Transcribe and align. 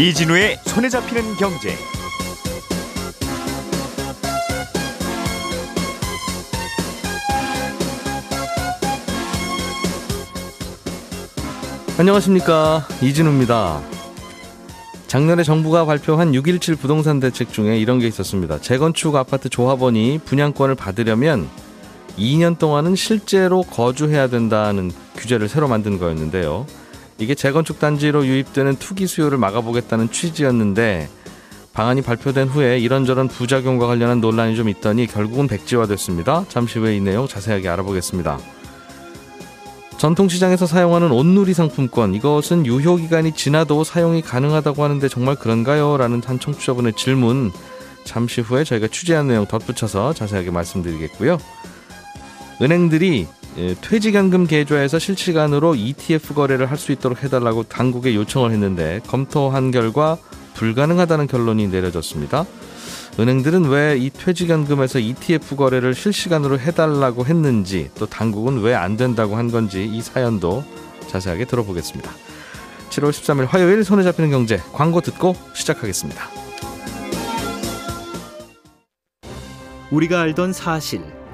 이진우의 0.00 0.56
손에 0.64 0.88
잡히는 0.88 1.36
경제. 1.36 1.76
안녕하십니까 11.98 12.88
이진우입니다. 13.02 13.82
작년에 15.06 15.42
정부가 15.42 15.84
발표한 15.84 16.32
6.17 16.32 16.78
부동산 16.78 17.20
대책 17.20 17.52
중에 17.52 17.78
이런 17.78 17.98
게 17.98 18.06
있었습니다. 18.06 18.58
재건축 18.58 19.16
아파트 19.16 19.50
조합원이 19.50 20.20
분양권을 20.24 20.76
받으려면 20.76 21.46
2년 22.16 22.58
동안은 22.58 22.96
실제로 22.96 23.60
거주해야 23.60 24.28
된다는 24.28 24.92
규제를 25.16 25.50
새로 25.50 25.68
만든 25.68 25.98
거였는데요. 25.98 26.64
이게 27.20 27.34
재건축 27.34 27.78
단지로 27.78 28.26
유입되는 28.26 28.76
투기 28.76 29.06
수요를 29.06 29.36
막아보겠다는 29.36 30.10
취지였는데 30.10 31.08
방안이 31.74 32.02
발표된 32.02 32.48
후에 32.48 32.78
이런저런 32.78 33.28
부작용과 33.28 33.86
관련한 33.86 34.20
논란이 34.20 34.56
좀 34.56 34.68
있더니 34.70 35.06
결국은 35.06 35.46
백지화됐습니다. 35.46 36.46
잠시 36.48 36.78
후에 36.78 36.96
이 36.96 37.00
내용 37.00 37.28
자세하게 37.28 37.68
알아보겠습니다. 37.68 38.38
전통시장에서 39.98 40.66
사용하는 40.66 41.12
온누리 41.12 41.52
상품권 41.52 42.14
이것은 42.14 42.64
유효기간이 42.64 43.32
지나도 43.32 43.84
사용이 43.84 44.22
가능하다고 44.22 44.82
하는데 44.82 45.06
정말 45.08 45.36
그런가요? 45.36 45.98
라는 45.98 46.22
한 46.24 46.40
청취자분의 46.40 46.94
질문 46.94 47.52
잠시 48.04 48.40
후에 48.40 48.64
저희가 48.64 48.88
취재한 48.88 49.28
내용 49.28 49.44
덧붙여서 49.44 50.14
자세하게 50.14 50.52
말씀드리겠고요. 50.52 51.36
은행들이 52.62 53.26
예, 53.26 53.39
퇴직연금 53.80 54.46
계좌에서 54.46 54.98
실시간으로 54.98 55.74
ETF 55.74 56.34
거래를 56.34 56.70
할 56.70 56.78
수 56.78 56.92
있도록 56.92 57.22
해달라고 57.22 57.64
당국에 57.64 58.14
요청을 58.14 58.52
했는데 58.52 59.00
검토한 59.06 59.70
결과 59.70 60.16
불가능하다는 60.54 61.26
결론이 61.26 61.68
내려졌습니다. 61.68 62.46
은행들은 63.18 63.64
왜 63.66 63.98
이 63.98 64.08
퇴직연금에서 64.10 64.98
ETF 65.00 65.56
거래를 65.56 65.94
실시간으로 65.94 66.58
해달라고 66.58 67.26
했는지 67.26 67.90
또 67.96 68.06
당국은 68.06 68.60
왜 68.62 68.74
안 68.74 68.96
된다고 68.96 69.36
한 69.36 69.50
건지 69.50 69.84
이 69.84 70.00
사연도 70.00 70.64
자세하게 71.08 71.44
들어보겠습니다. 71.46 72.10
7월 72.90 73.10
13일 73.10 73.46
화요일 73.48 73.84
손에 73.84 74.02
잡히는 74.04 74.30
경제 74.30 74.58
광고 74.72 75.00
듣고 75.00 75.34
시작하겠습니다. 75.54 76.24
우리가 79.90 80.20
알던 80.20 80.52
사실 80.52 81.02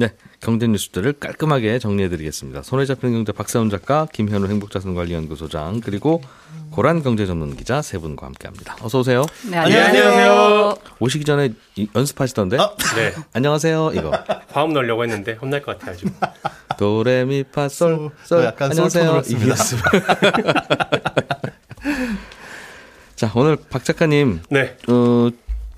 네, 0.00 0.12
경제 0.38 0.68
뉴스들을 0.68 1.14
깔끔하게 1.14 1.80
정리해드리겠습니다. 1.80 2.62
손에 2.62 2.86
잡히는 2.86 3.14
경제 3.14 3.32
박사훈 3.32 3.68
작가, 3.68 4.06
김현우 4.12 4.46
행복자산관리연구소장, 4.46 5.80
그리고 5.80 6.22
고란 6.70 7.02
경제 7.02 7.26
전문 7.26 7.56
기자 7.56 7.82
세 7.82 7.98
분과 7.98 8.26
함께합니다. 8.26 8.76
어서 8.80 9.00
오세요. 9.00 9.24
네, 9.50 9.56
안녕하세요. 9.56 10.76
오시기 11.00 11.24
전에 11.24 11.48
이- 11.74 11.88
연습하시던데? 11.96 12.58
네. 12.94 13.12
안녕하세요. 13.32 13.90
이거 13.94 14.12
화음 14.52 14.72
넣으려고 14.72 15.02
했는데 15.02 15.32
혼날 15.32 15.62
것 15.64 15.76
같아요, 15.76 15.96
지금. 15.96 16.12
도레미파솔 16.78 18.10
저 18.24 18.36
썰. 18.36 18.44
약간 18.44 18.70
안녕하세요. 18.70 19.22
이겼습니다. 19.26 19.90
자, 23.16 23.32
오늘 23.34 23.56
박 23.68 23.84
작가님, 23.84 24.42
네. 24.48 24.76
어, 24.88 25.28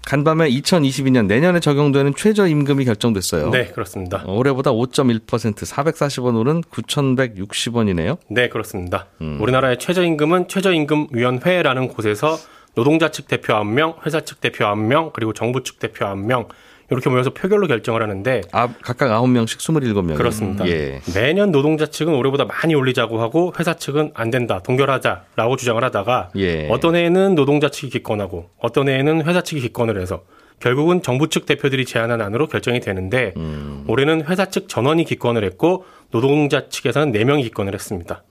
간밤에 0.07 0.49
2022년 0.49 1.27
내년에 1.27 1.61
적용되는 1.61 2.15
최저임금이 2.15 2.85
결정됐어요. 2.85 3.51
네, 3.51 3.67
그렇습니다. 3.69 4.23
어, 4.27 4.35
올해보다 4.35 4.73
5.1% 4.73 5.21
440원 5.27 6.39
오른 6.39 6.63
9,160원이네요. 6.63 8.19
네, 8.29 8.49
그렇습니다. 8.49 9.07
우리나라의 9.21 9.79
최저임금은 9.79 10.49
최저임금위원회라는 10.49 11.89
곳에서 11.89 12.39
노동자 12.75 13.11
측 13.11 13.29
대표 13.29 13.53
1명, 13.55 14.05
회사 14.07 14.21
측 14.21 14.41
대표 14.41 14.65
1명, 14.65 15.13
그리고 15.13 15.33
정부 15.33 15.63
측 15.63 15.79
대표 15.79 16.05
1명, 16.07 16.47
이렇게 16.91 17.09
모여서 17.09 17.31
표결로 17.31 17.67
결정을 17.69 18.03
하는데 18.03 18.41
아, 18.53 18.69
각각 18.83 19.09
9명씩 19.09 19.59
27명. 19.59 20.17
그렇습니다. 20.17 20.67
예. 20.67 21.01
매년 21.15 21.53
노동자 21.53 21.87
측은 21.87 22.13
올해보다 22.15 22.45
많이 22.45 22.75
올리자고 22.75 23.21
하고 23.21 23.53
회사 23.59 23.75
측은 23.75 24.11
안 24.15 24.31
된다, 24.31 24.61
동결하자라고 24.63 25.57
주장을 25.57 25.83
하다가 25.83 26.31
예. 26.37 26.69
어떤 26.69 26.97
해에는 26.97 27.35
노동자 27.37 27.69
측이 27.69 27.91
기권하고 27.91 28.51
어떤 28.59 28.89
해에는 28.89 29.25
회사 29.25 29.41
측이 29.41 29.61
기권을 29.61 30.01
해서 30.01 30.23
결국은 30.59 31.01
정부 31.03 31.29
측 31.29 31.47
대표들이 31.47 31.87
제안한 31.87 32.21
안으로 32.21 32.47
결정이 32.47 32.81
되는데 32.81 33.33
음. 33.39 33.85
올해는 33.89 34.27
회사 34.27 34.45
측 34.45 34.69
전원이 34.69 35.05
기권을 35.05 35.43
했고 35.45 35.87
노동자 36.11 36.69
측에서는 36.69 37.13
4명이 37.13 37.43
기권을 37.45 37.73
했습니다. 37.73 38.23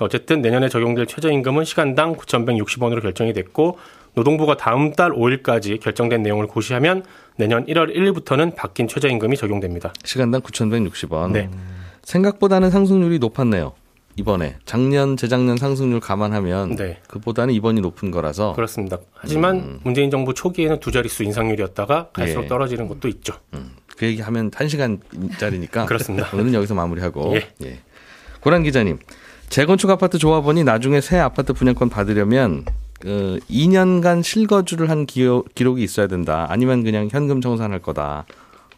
어쨌든 0.00 0.40
내년에 0.40 0.68
적용될 0.68 1.06
최저임금은 1.06 1.64
시간당 1.64 2.16
9,160원으로 2.16 3.02
결정이 3.02 3.32
됐고 3.34 3.78
노동부가 4.14 4.56
다음 4.56 4.92
달 4.94 5.12
5일까지 5.12 5.78
결정된 5.80 6.22
내용을 6.22 6.46
고시하면 6.46 7.04
내년 7.36 7.64
1월 7.66 7.94
1일부터는 7.94 8.54
바뀐 8.56 8.88
최저임금이 8.88 9.36
적용됩니다. 9.36 9.92
시간당 10.04 10.40
9,160원. 10.40 11.32
네. 11.32 11.50
생각보다는 12.02 12.70
상승률이 12.70 13.18
높았네요. 13.18 13.72
이번에 14.18 14.56
작년 14.64 15.16
재작년 15.16 15.58
상승률 15.58 16.00
감안하면 16.00 16.76
네. 16.76 17.00
그보다는 17.06 17.52
이번이 17.52 17.82
높은 17.82 18.10
거라서 18.10 18.54
그렇습니다. 18.54 18.98
하지만 19.12 19.80
문재인 19.82 20.10
정부 20.10 20.32
초기에는 20.32 20.80
두 20.80 20.90
자릿수 20.90 21.22
인상률이었다가 21.24 22.10
갈수록 22.14 22.40
음. 22.40 22.44
예. 22.44 22.48
떨어지는 22.48 22.88
것도 22.88 23.08
있죠. 23.08 23.34
그 23.98 24.06
얘기하면 24.06 24.50
1 24.58 24.68
시간짜리니까 24.70 25.84
그렇습니다. 25.86 26.30
오늘은 26.32 26.54
여기서 26.54 26.74
마무리하고 26.74 27.36
예. 27.36 27.48
예. 27.64 27.80
고란 28.40 28.62
기자님 28.62 28.98
재건축 29.50 29.90
아파트 29.90 30.16
조합원이 30.16 30.64
나중에 30.64 31.02
새 31.02 31.18
아파트 31.18 31.52
분양권 31.52 31.90
받으려면 31.90 32.64
그 33.00 33.38
2년간 33.50 34.22
실거주를 34.22 34.88
한 34.90 35.06
기호, 35.06 35.44
기록이 35.54 35.82
있어야 35.82 36.06
된다. 36.06 36.46
아니면 36.48 36.82
그냥 36.82 37.08
현금 37.10 37.40
청산할 37.40 37.80
거다. 37.80 38.24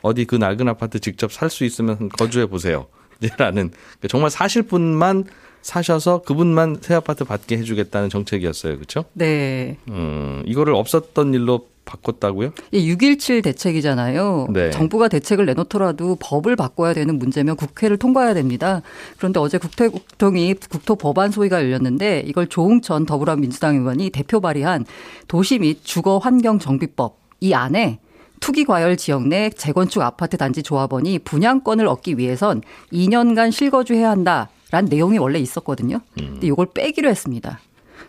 어디 0.03 0.25
그 0.25 0.37
낡은 0.37 0.69
아파트 0.69 0.99
직접 1.01 1.33
살 1.33 1.51
수 1.51 1.65
있으면 1.65 2.09
거주해 2.11 2.47
보세요. 2.47 2.87
라는 3.39 3.71
정말 4.09 4.31
사실 4.31 4.63
분만 4.63 5.25
사셔서 5.63 6.23
그분만 6.23 6.79
새 6.81 6.95
아파트 6.95 7.25
받게 7.25 7.59
해주겠다는 7.59 8.09
정책이었어요. 8.11 8.77
그렇죠? 8.77 9.05
네. 9.13 9.77
음, 9.89 10.43
이거를 10.47 10.75
없었던 10.75 11.35
일로 11.35 11.67
바꿨다고요? 11.89 12.51
이6.17 12.73 13.43
대책이잖아요. 13.43 14.49
네. 14.51 14.71
정부가 14.71 15.09
대책을 15.09 15.47
내놓더라도 15.47 16.17
법을 16.21 16.55
바꿔야 16.55 16.93
되는 16.93 17.19
문제면 17.19 17.57
국회를 17.57 17.97
통과해야 17.97 18.35
됩니다. 18.35 18.83
그런데 19.17 19.41
어제 19.41 19.57
국토국통이 19.59 20.55
국토 20.69 20.97
법안 20.97 21.31
소위가 21.31 21.63
열렸는데 21.63 22.25
이걸 22.27 22.47
조웅천 22.47 23.07
더불어민주당 23.07 23.77
의원이 23.77 24.11
대표 24.11 24.41
발의한 24.41 24.85
도시 25.27 25.59
및 25.59 25.81
주거 25.83 26.19
환경 26.19 26.59
정비법 26.59 27.19
이 27.41 27.55
안에 27.55 27.99
투기 28.41 28.65
과열 28.65 28.97
지역 28.97 29.27
내 29.27 29.51
재건축 29.51 30.03
아파트 30.03 30.37
단지 30.37 30.63
조합원이 30.63 31.21
분양권을 31.21 31.87
얻기 31.89 32.19
위해선 32.19 32.63
2년간 32.93 33.51
실거주해야 33.51 34.11
한다 34.11 34.49
라는 34.71 34.89
내용이 34.91 35.19
원래 35.19 35.39
있었거든요. 35.39 36.01
근데 36.15 36.47
이걸 36.47 36.67
빼기로 36.67 37.09
했습니다. 37.09 37.59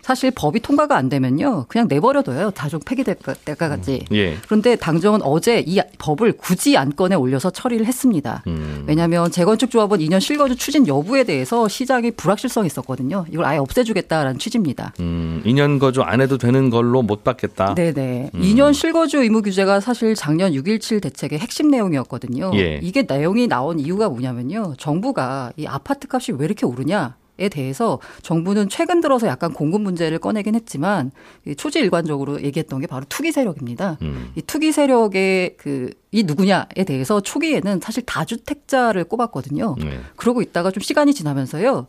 사실 0.09 0.31
법이 0.31 0.61
통과가 0.61 0.97
안 0.97 1.07
되면요. 1.07 1.65
그냥 1.67 1.87
내버려둬요. 1.87 2.49
다좀 2.49 2.79
폐기될 2.83 3.13
거- 3.21 3.35
때까지. 3.45 4.05
예. 4.11 4.37
그런데 4.47 4.75
당정은 4.75 5.21
어제 5.21 5.63
이 5.67 5.79
법을 5.99 6.31
굳이 6.31 6.75
안건에 6.77 7.13
올려서 7.13 7.51
처리를 7.51 7.85
했습니다. 7.85 8.41
음. 8.47 8.85
왜냐하면 8.87 9.29
재건축 9.29 9.69
조합원 9.69 9.99
2년 9.99 10.19
실거주 10.19 10.55
추진 10.55 10.87
여부에 10.87 11.25
대해서 11.25 11.67
시장이 11.67 12.09
불확실성이 12.11 12.65
있었거든요. 12.65 13.23
이걸 13.31 13.45
아예 13.45 13.59
없애주겠다라는 13.59 14.39
취지입니다. 14.39 14.93
음, 14.99 15.43
2년 15.45 15.79
거주 15.79 16.01
안 16.01 16.21
해도 16.21 16.39
되는 16.39 16.71
걸로 16.71 17.03
못 17.03 17.23
받겠다. 17.23 17.75
네네. 17.75 18.31
음. 18.33 18.41
2년 18.41 18.73
실거주 18.73 19.19
의무 19.21 19.43
규제가 19.43 19.79
사실 19.79 20.15
작년 20.15 20.53
6.17 20.53 21.03
대책의 21.03 21.37
핵심 21.37 21.69
내용이었거든요. 21.69 22.49
예. 22.55 22.79
이게 22.81 23.05
내용이 23.07 23.47
나온 23.47 23.79
이유가 23.79 24.09
뭐냐면요. 24.09 24.73
정부가 24.79 25.51
이 25.55 25.67
아파트 25.67 26.07
값이 26.11 26.31
왜 26.31 26.45
이렇게 26.45 26.65
오르냐. 26.65 27.13
에 27.39 27.49
대해서 27.49 27.99
정부는 28.21 28.69
최근 28.69 29.01
들어서 29.01 29.27
약간 29.27 29.53
공급 29.53 29.81
문제를 29.81 30.19
꺼내긴 30.19 30.55
했지만 30.55 31.11
이 31.47 31.55
초지 31.55 31.79
일관적으로 31.79 32.41
얘기했던 32.43 32.81
게 32.81 32.87
바로 32.87 33.05
투기 33.07 33.31
세력입니다. 33.31 33.97
음. 34.01 34.31
이 34.35 34.41
투기 34.41 34.71
세력의 34.71 35.55
그 35.57 35.89
이 36.11 36.23
누구냐에 36.23 36.83
대해서 36.85 37.21
초기에는 37.21 37.79
사실 37.81 38.03
다주택자를 38.05 39.03
꼽았거든요. 39.03 39.75
네. 39.77 39.99
그러고 40.15 40.41
있다가 40.41 40.71
좀 40.71 40.81
시간이 40.81 41.13
지나면서요. 41.13 41.87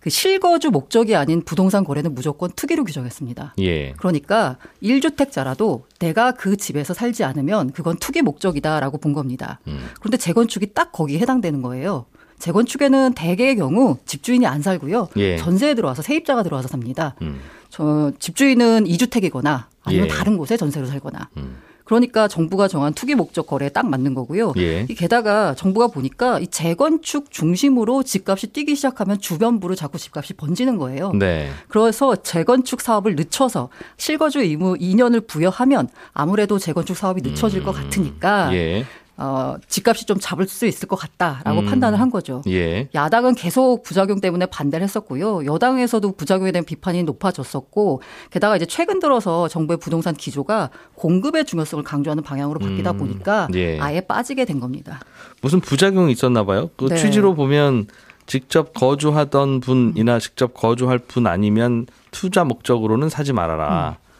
그 0.00 0.08
실거주 0.10 0.70
목적이 0.70 1.14
아닌 1.14 1.42
부동산 1.42 1.84
거래는 1.84 2.14
무조건 2.14 2.50
투기로 2.50 2.84
규정했습니다. 2.84 3.54
예. 3.60 3.92
그러니까 3.92 4.56
1주택자라도 4.82 5.82
내가 5.98 6.32
그 6.32 6.56
집에서 6.56 6.94
살지 6.94 7.22
않으면 7.22 7.72
그건 7.72 7.96
투기 7.98 8.22
목적이다라고 8.22 8.98
본 8.98 9.12
겁니다. 9.12 9.60
음. 9.68 9.78
그런데 10.00 10.16
재건축이 10.16 10.72
딱 10.72 10.90
거기에 10.90 11.18
해당되는 11.18 11.60
거예요. 11.60 12.06
재건축에는 12.40 13.12
대개의 13.14 13.56
경우 13.56 13.98
집주인이 14.06 14.46
안 14.46 14.62
살고요. 14.62 15.08
예. 15.16 15.36
전세에 15.36 15.74
들어와서 15.74 16.02
세입자가 16.02 16.42
들어와서 16.42 16.68
삽니다. 16.68 17.14
음. 17.22 17.40
저 17.68 18.12
집주인은 18.18 18.86
이주택이거나 18.86 19.68
아니면 19.84 20.06
예. 20.06 20.10
다른 20.10 20.36
곳에 20.36 20.56
전세로 20.56 20.86
살거나. 20.86 21.28
음. 21.36 21.58
그러니까 21.90 22.28
정부가 22.28 22.68
정한 22.68 22.94
투기 22.94 23.16
목적 23.16 23.48
거래에 23.48 23.68
딱 23.68 23.84
맞는 23.84 24.14
거고요. 24.14 24.52
예. 24.58 24.86
이 24.88 24.94
게다가 24.94 25.56
정부가 25.56 25.88
보니까 25.88 26.38
이 26.38 26.46
재건축 26.46 27.32
중심으로 27.32 28.04
집값이 28.04 28.48
뛰기 28.48 28.76
시작하면 28.76 29.18
주변부로 29.18 29.74
자꾸 29.74 29.98
집값이 29.98 30.34
번지는 30.34 30.76
거예요. 30.76 31.10
네. 31.14 31.50
그래서 31.66 32.14
재건축 32.14 32.80
사업을 32.80 33.16
늦춰서 33.16 33.70
실거주 33.96 34.38
의무 34.38 34.76
2년을 34.76 35.26
부여하면 35.26 35.88
아무래도 36.12 36.60
재건축 36.60 36.96
사업이 36.96 37.22
늦춰질 37.22 37.64
것 37.64 37.72
같으니까 37.72 38.54
예. 38.54 38.84
어, 39.20 39.56
집값이 39.68 40.06
좀 40.06 40.18
잡을 40.18 40.48
수 40.48 40.64
있을 40.64 40.88
것 40.88 40.96
같다라고 40.96 41.60
음. 41.60 41.66
판단을 41.66 42.00
한 42.00 42.10
거죠. 42.10 42.40
예. 42.48 42.88
야당은 42.94 43.34
계속 43.34 43.82
부작용 43.82 44.22
때문에 44.22 44.46
반대를 44.46 44.82
했었고요. 44.82 45.44
여당에서도 45.44 46.12
부작용에 46.12 46.52
대한 46.52 46.64
비판이 46.64 47.02
높아졌었고, 47.02 48.00
게다가 48.30 48.56
이제 48.56 48.64
최근 48.64 48.98
들어서 48.98 49.46
정부의 49.46 49.76
부동산 49.76 50.14
기조가 50.14 50.70
공급의 50.94 51.44
중요성을 51.44 51.84
강조하는 51.84 52.22
방향으로 52.22 52.60
바뀌다 52.60 52.92
음. 52.92 52.96
보니까 52.96 53.48
예. 53.54 53.78
아예 53.78 54.00
빠지게 54.00 54.46
된 54.46 54.58
겁니다. 54.58 55.00
무슨 55.42 55.60
부작용이 55.60 56.12
있었나 56.12 56.44
봐요. 56.44 56.70
그 56.76 56.86
네. 56.86 56.96
취지로 56.96 57.34
보면 57.34 57.88
직접 58.24 58.72
거주하던 58.72 59.60
분이나 59.60 60.18
직접 60.18 60.54
거주할 60.54 60.98
분 60.98 61.26
아니면 61.26 61.86
투자 62.10 62.44
목적으로는 62.44 63.10
사지 63.10 63.34
말아라. 63.34 63.96
음. 63.98 64.10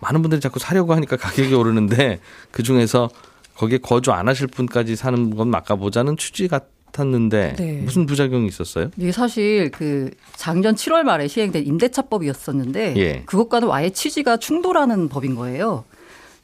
많은 0.00 0.20
분들이 0.20 0.40
자꾸 0.40 0.58
사려고 0.58 0.94
하니까 0.94 1.16
가격이 1.16 1.54
오르는데 1.54 2.20
그 2.52 2.62
중에서 2.62 3.08
거기에 3.60 3.76
거주 3.78 4.10
안 4.10 4.26
하실 4.26 4.46
분까지 4.46 4.96
사는 4.96 5.36
건 5.36 5.48
막아보자는 5.50 6.16
취지 6.16 6.48
같았는데 6.48 7.56
네. 7.58 7.72
무슨 7.84 8.06
부작용이 8.06 8.48
있었어요? 8.48 8.90
이게 8.96 9.12
사실 9.12 9.70
그 9.70 10.10
작년 10.34 10.74
7월 10.74 11.02
말에 11.02 11.28
시행된 11.28 11.66
임대차법이었었는데 11.66 12.94
예. 12.96 13.22
그것과는 13.26 13.70
아예 13.70 13.90
취지가 13.90 14.38
충돌하는 14.38 15.10
법인 15.10 15.34
거예요. 15.34 15.84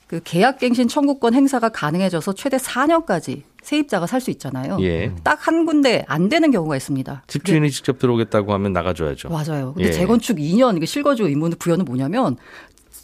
그 0.07 0.21
계약갱신 0.23 0.89
청구권 0.89 1.33
행사가 1.33 1.71
가능해져서 1.71 2.35
최대 2.35 2.59
4년까지 2.59 3.43
세입자가 3.63 4.07
살 4.07 4.21
수 4.21 4.31
있잖아요. 4.31 4.79
예. 4.83 5.13
딱한 5.25 5.67
군데 5.67 6.05
안 6.07 6.29
되는 6.29 6.53
경우가 6.53 6.77
있습니다. 6.77 7.25
집주인이 7.27 7.69
직접 7.71 7.99
들어오겠다고 7.99 8.53
하면 8.53 8.73
나가줘야죠. 8.73 9.29
맞아요. 9.31 9.73
근데 9.75 9.89
예. 9.89 9.93
재건축 9.93 10.37
2년 10.37 10.77
이게 10.77 10.87
실거주 10.87 11.25
의무 11.25 11.51
부여는 11.59 11.85
뭐냐면 11.87 12.37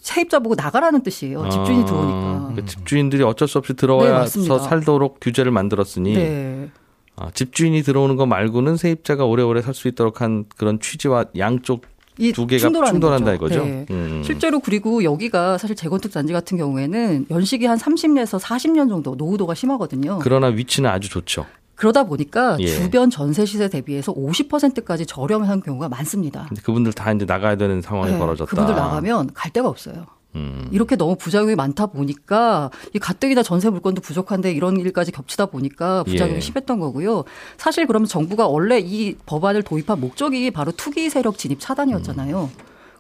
세입자 0.03 0.41
보고 0.41 0.55
나가라는 0.57 1.03
뜻이에요. 1.03 1.49
집주인이 1.49 1.83
아, 1.83 1.87
들어오니까. 1.87 2.39
그러니까 2.51 2.67
집주인들이 2.67 3.23
어쩔 3.23 3.47
수 3.49 3.59
없이 3.59 3.73
네, 3.73 3.77
들어와서 3.77 4.13
맞습니다. 4.13 4.59
살도록 4.59 5.19
규제를 5.21 5.53
만들었으니 5.53 6.15
네. 6.15 6.69
아, 7.17 7.31
집주인이 7.33 7.83
들어오는 7.83 8.17
거 8.17 8.27
말고는 8.27 8.77
세입자가 8.77 9.25
오래오래 9.25 9.63
살 9.63 9.75
수 9.75 9.87
있도록 9.89 10.21
한 10.21 10.45
그런 10.57 10.81
취지와 10.81 11.27
양쪽 11.39 11.83
이두 12.19 12.47
개가 12.47 12.61
충돌한다 12.61 13.39
거죠. 13.39 13.55
이거죠. 13.55 13.65
네. 13.65 13.87
음. 13.91 14.23
실제로 14.25 14.61
그리고 14.61 15.03
여기가 15.03 15.57
사실 15.57 15.75
재건축 15.77 16.13
단지 16.13 16.33
같은 16.33 16.59
경우에는 16.59 17.27
연식이 17.31 17.65
한 17.65 17.79
30년에서 17.79 18.39
40년 18.39 18.89
정도 18.89 19.15
노후도가 19.15 19.55
심하거든요. 19.55 20.19
그러나 20.21 20.49
위치는 20.49 20.91
아주 20.91 21.09
좋죠. 21.09 21.47
그러다 21.75 22.05
보니까 22.05 22.57
예. 22.61 22.67
주변 22.67 23.11
전세 23.11 23.45
시세 23.45 23.69
대비해서 23.69 24.13
50%까지 24.15 25.07
저렴한 25.07 25.61
경우가 25.63 25.89
많습니다. 25.89 26.47
근데 26.49 26.63
그분들 26.63 26.93
다 26.93 27.13
이제 27.13 27.25
나가야 27.25 27.57
되는 27.57 27.81
상황이 27.83 28.13
네, 28.13 28.19
벌어졌다. 28.19 28.49
그분들 28.49 28.75
나가면 28.75 29.31
갈 29.35 29.51
데가 29.53 29.69
없어요. 29.69 30.07
음. 30.35 30.69
이렇게 30.71 30.97
너무 30.97 31.17
부작용이 31.17 31.55
많다 31.55 31.87
보니까 31.87 32.71
이 32.95 32.99
가뜩이나 32.99 33.43
전세 33.43 33.69
물건도 33.69 34.01
부족한데 34.01 34.53
이런 34.53 34.79
일까지 34.79 35.13
겹치다 35.13 35.47
보니까 35.47 36.05
부작용이 36.05 36.37
예. 36.37 36.41
심했던 36.41 36.81
거고요. 36.81 37.25
사실 37.59 37.87
그러면 37.87 38.07
정부가 38.09 38.47
원래 38.47 38.79
이 38.79 39.15
법안을 39.27 39.63
도입한 39.63 40.01
목적이 40.01 40.51
바로 40.51 40.73
투기 40.73 41.11
세력 41.11 41.37
진입 41.37 41.61
차단이었잖아요. 41.61 42.51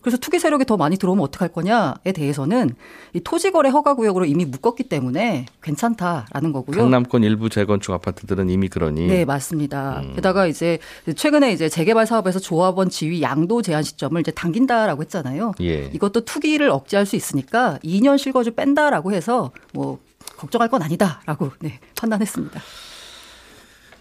그래서 0.02 0.16
투기 0.16 0.38
세력이 0.38 0.64
더 0.64 0.76
많이 0.76 0.96
들어오면 0.96 1.24
어떡할 1.24 1.48
거냐에 1.52 2.12
대해서는 2.12 2.74
이 3.14 3.20
토지거래 3.20 3.70
허가 3.70 3.94
구역으로 3.94 4.24
이미 4.24 4.44
묶었기 4.44 4.84
때문에 4.84 5.46
괜찮다라는 5.62 6.52
거고요. 6.52 6.76
강남권 6.76 7.22
일부 7.22 7.48
재건축 7.48 7.94
아파트들은 7.94 8.50
이미 8.50 8.68
그러니 8.68 9.06
네, 9.06 9.24
맞습니다. 9.24 10.00
음. 10.00 10.14
게다가 10.16 10.46
이제 10.46 10.78
최근에 11.14 11.52
이제 11.52 11.68
재개발 11.68 12.06
사업에서 12.06 12.40
조합원 12.40 12.90
지위 12.90 13.22
양도 13.22 13.62
제한 13.62 13.82
시점을 13.84 14.20
이제 14.20 14.32
당긴다라고 14.32 15.02
했잖아요. 15.02 15.52
예. 15.62 15.84
이것도 15.94 16.24
투기를 16.24 16.68
억제할 16.70 17.06
수 17.06 17.16
있으니까 17.16 17.78
2년 17.84 18.18
실거주 18.18 18.52
뺀다라고 18.52 19.12
해서 19.12 19.52
뭐 19.72 20.00
걱정할 20.36 20.68
건 20.68 20.82
아니다라고 20.82 21.52
네, 21.60 21.78
판단했습니다. 21.96 22.60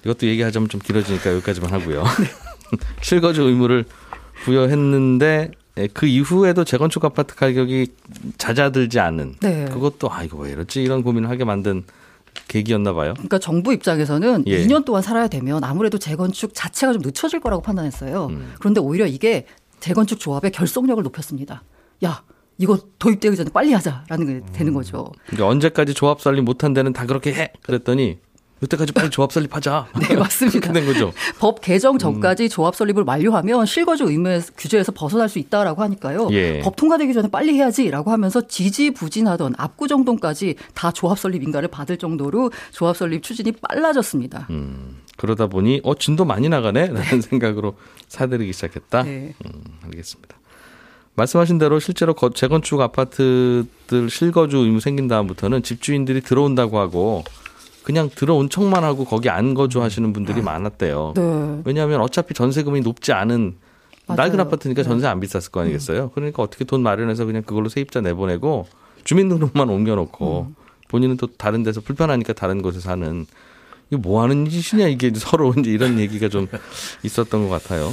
이것도 0.04 0.26
얘기하자면 0.26 0.68
좀 0.70 0.82
길어지니까 0.82 1.32
여기까지만 1.34 1.72
하고요. 1.72 2.04
네. 2.20 2.28
실거주 3.02 3.44
의무를 3.44 3.86
부여했는데 4.44 5.52
예, 5.78 5.88
그 5.88 6.06
이후에도 6.06 6.64
재건축 6.64 7.06
아파트 7.06 7.36
가격이 7.36 7.88
잦아들지 8.38 9.00
않은 9.00 9.36
네. 9.42 9.66
그것도 9.66 10.12
아 10.12 10.24
이거 10.24 10.38
왜 10.38 10.52
이렇지 10.52 10.84
이런 10.84 11.04
고민을 11.04 11.30
하게 11.30 11.46
만든 11.46 11.84
계기였나 12.48 12.94
봐요. 12.94 13.14
그러니까 13.14 13.40
정부 13.40 13.74
입장에서는 13.74 14.46
예. 14.48 14.66
2년 14.66 14.86
동안 14.86 15.02
살아야 15.02 15.28
되면 15.28 15.64
아무래도 15.64 15.98
재건축 15.98 16.52
자체가 16.54 16.94
좀 16.94 17.02
늦춰질 17.02 17.40
거라고 17.40 17.62
판단했어요. 17.62 18.28
음. 18.28 18.54
그런데 18.60 18.82
오히려 18.82 19.06
이게 19.06 19.46
재건축 19.80 20.20
조합의 20.20 20.52
결속력을 20.52 21.02
높였습니다. 21.04 21.64
야, 22.06 22.24
이거 22.58 22.78
도입되기 23.00 23.36
전에 23.36 23.50
빨리 23.52 23.74
하자라는 23.74 24.26
게 24.26 24.34
음. 24.34 24.46
되는 24.54 24.74
거죠. 24.74 25.12
그러니까 25.28 25.48
언제까지 25.48 25.94
조합 25.94 26.22
설립 26.22 26.42
못한 26.44 26.74
데는 26.74 26.94
다 26.94 27.06
그렇게 27.06 27.34
해 27.34 27.52
그랬더니 27.64 28.20
이때까지 28.64 28.92
빨리 28.94 29.10
조합 29.10 29.32
설립하자. 29.32 29.88
네, 30.08 30.16
맞습니다. 30.16 30.72
된 30.72 30.86
거죠. 30.86 31.12
법 31.40 31.62
개정 31.62 31.96
음. 31.96 31.98
전까지 31.98 32.48
조합 32.50 32.76
설립을 32.76 33.04
완료하면 33.06 33.66
실거주 33.66 34.04
의무 34.06 34.40
규제에서 34.58 34.92
벗어날 34.92 35.30
수 35.30 35.40
있다라고 35.40 35.82
하니까요. 35.82 36.30
예. 36.32 36.60
법 36.60 36.76
통과되기 36.76 37.14
전에 37.14 37.28
빨리 37.30 37.54
해야지라고 37.56 38.12
하면서 38.12 38.48
지지부진하던 38.48 39.56
압구정동까지 39.58 40.56
다 40.76 40.92
조합 40.92 41.18
설립 41.18 41.42
인가를 41.44 41.70
받을 41.70 41.98
정도로 41.98 42.52
조합 42.72 42.96
설립 42.98 43.24
추진이 43.24 43.54
빨라졌습니다. 43.54 44.48
음, 44.52 44.98
그러다 45.18 45.48
보니 45.48 45.82
어 45.84 45.96
진도 45.96 46.24
많이 46.26 46.48
나가네라는 46.50 47.22
생각으로 47.22 47.78
사들이기 48.10 48.54
시작했다. 48.54 49.04
네. 49.04 49.34
음, 49.46 49.52
알겠습니다. 49.86 50.36
말씀하신 51.16 51.58
대로 51.58 51.80
실제로 51.80 52.14
거- 52.14 52.30
재건축 52.30 52.80
아파트들 52.80 54.10
실거주 54.10 54.58
의무 54.58 54.80
생긴 54.80 55.08
다음부터는 55.08 55.62
집주인들이 55.64 56.22
들어온다고 56.22 56.80
하고 56.80 57.24
그냥 57.84 58.10
들어온 58.14 58.50
척만 58.50 58.84
하고 58.84 59.06
거기 59.06 59.30
안 59.30 59.54
거주하시는 59.54 60.14
분들이 60.14 60.42
많았대요. 60.42 61.14
네. 61.16 61.62
왜냐하면 61.66 62.02
어차피 62.02 62.34
전세금이 62.34 62.82
높지 62.82 63.12
않은 63.12 63.56
맞아요. 64.08 64.30
낡은 64.30 64.40
아파트니까 64.40 64.84
네. 64.84 64.88
전세 64.88 65.08
안 65.08 65.20
비쌌을 65.20 65.52
거 65.52 65.62
아니겠어요. 65.62 66.12
그러니까 66.12 66.44
어떻게 66.44 66.64
돈 66.64 66.84
마련해서 66.84 67.26
그냥 67.26 67.44
그걸로 67.44 67.70
세입자 67.70 68.02
내보내고 68.02 68.68
주민등록만 69.04 69.70
옮겨놓고 69.70 70.48
음. 70.50 70.56
본인은 70.90 71.18
또 71.18 71.28
다른 71.28 71.64
데서 71.64 71.82
불편하니까 71.82 72.34
다른 72.34 72.62
곳에 72.62 72.80
사는 72.80 73.26
이게 73.90 73.98
뭐 73.98 74.22
하는 74.22 74.48
짓이냐 74.48 74.88
이게 74.88 75.12
서로 75.16 75.54
이제 75.58 75.72
이런 75.72 76.00
얘기가 76.00 76.30
좀 76.30 76.48
있었던 77.04 77.48
것 77.48 77.62
같아요. 77.62 77.92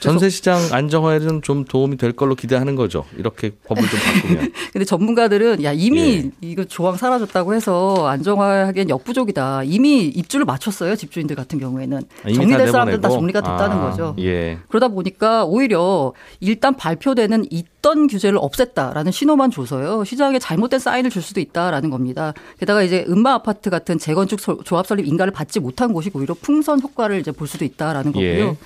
전세 0.00 0.28
시장 0.28 0.58
안정화에는 0.72 1.42
좀 1.42 1.64
도움이 1.64 1.96
될 1.96 2.12
걸로 2.12 2.34
기대하는 2.34 2.76
거죠. 2.76 3.04
이렇게 3.16 3.50
법을 3.66 3.82
좀 3.88 3.98
바꾸면. 4.00 4.52
근데 4.72 4.84
전문가들은 4.84 5.62
야 5.64 5.72
이미 5.72 6.00
예. 6.00 6.30
이거 6.40 6.64
조항 6.64 6.96
사라졌다고 6.96 7.54
해서 7.54 8.06
안정화하기엔 8.06 8.88
역부족이다. 8.90 9.62
이미 9.64 10.04
입주를 10.06 10.44
마쳤어요 10.44 10.96
집주인들 10.96 11.34
같은 11.36 11.58
경우에는 11.58 12.00
다 12.22 12.32
정리될 12.32 12.68
사람들은 12.68 13.00
다? 13.00 13.08
정리가 13.08 13.40
됐다는 13.40 13.76
아, 13.78 13.90
거죠. 13.90 14.14
예. 14.18 14.58
그러다 14.68 14.88
보니까 14.88 15.44
오히려 15.44 16.12
일단 16.40 16.74
발표되는 16.76 17.46
있던 17.50 18.06
규제를 18.06 18.38
없앴다라는 18.38 19.12
신호만 19.12 19.50
줘서요 19.50 20.04
시장에 20.04 20.38
잘못된 20.38 20.78
사인을 20.78 21.10
줄 21.10 21.22
수도 21.22 21.40
있다라는 21.40 21.90
겁니다. 21.90 22.34
게다가 22.58 22.82
이제 22.82 23.04
음마 23.08 23.32
아파트 23.34 23.70
같은 23.70 23.98
재건축 23.98 24.40
소- 24.40 24.62
조합 24.64 24.86
설립 24.86 25.06
인가를 25.06 25.32
받지 25.32 25.58
못한 25.60 25.92
곳이 25.92 26.10
오히려 26.14 26.34
풍선 26.40 26.80
효과를 26.82 27.18
이제 27.20 27.32
볼 27.32 27.46
수도 27.48 27.64
있다라는 27.64 28.12
거고요. 28.12 28.28
예. 28.28 28.56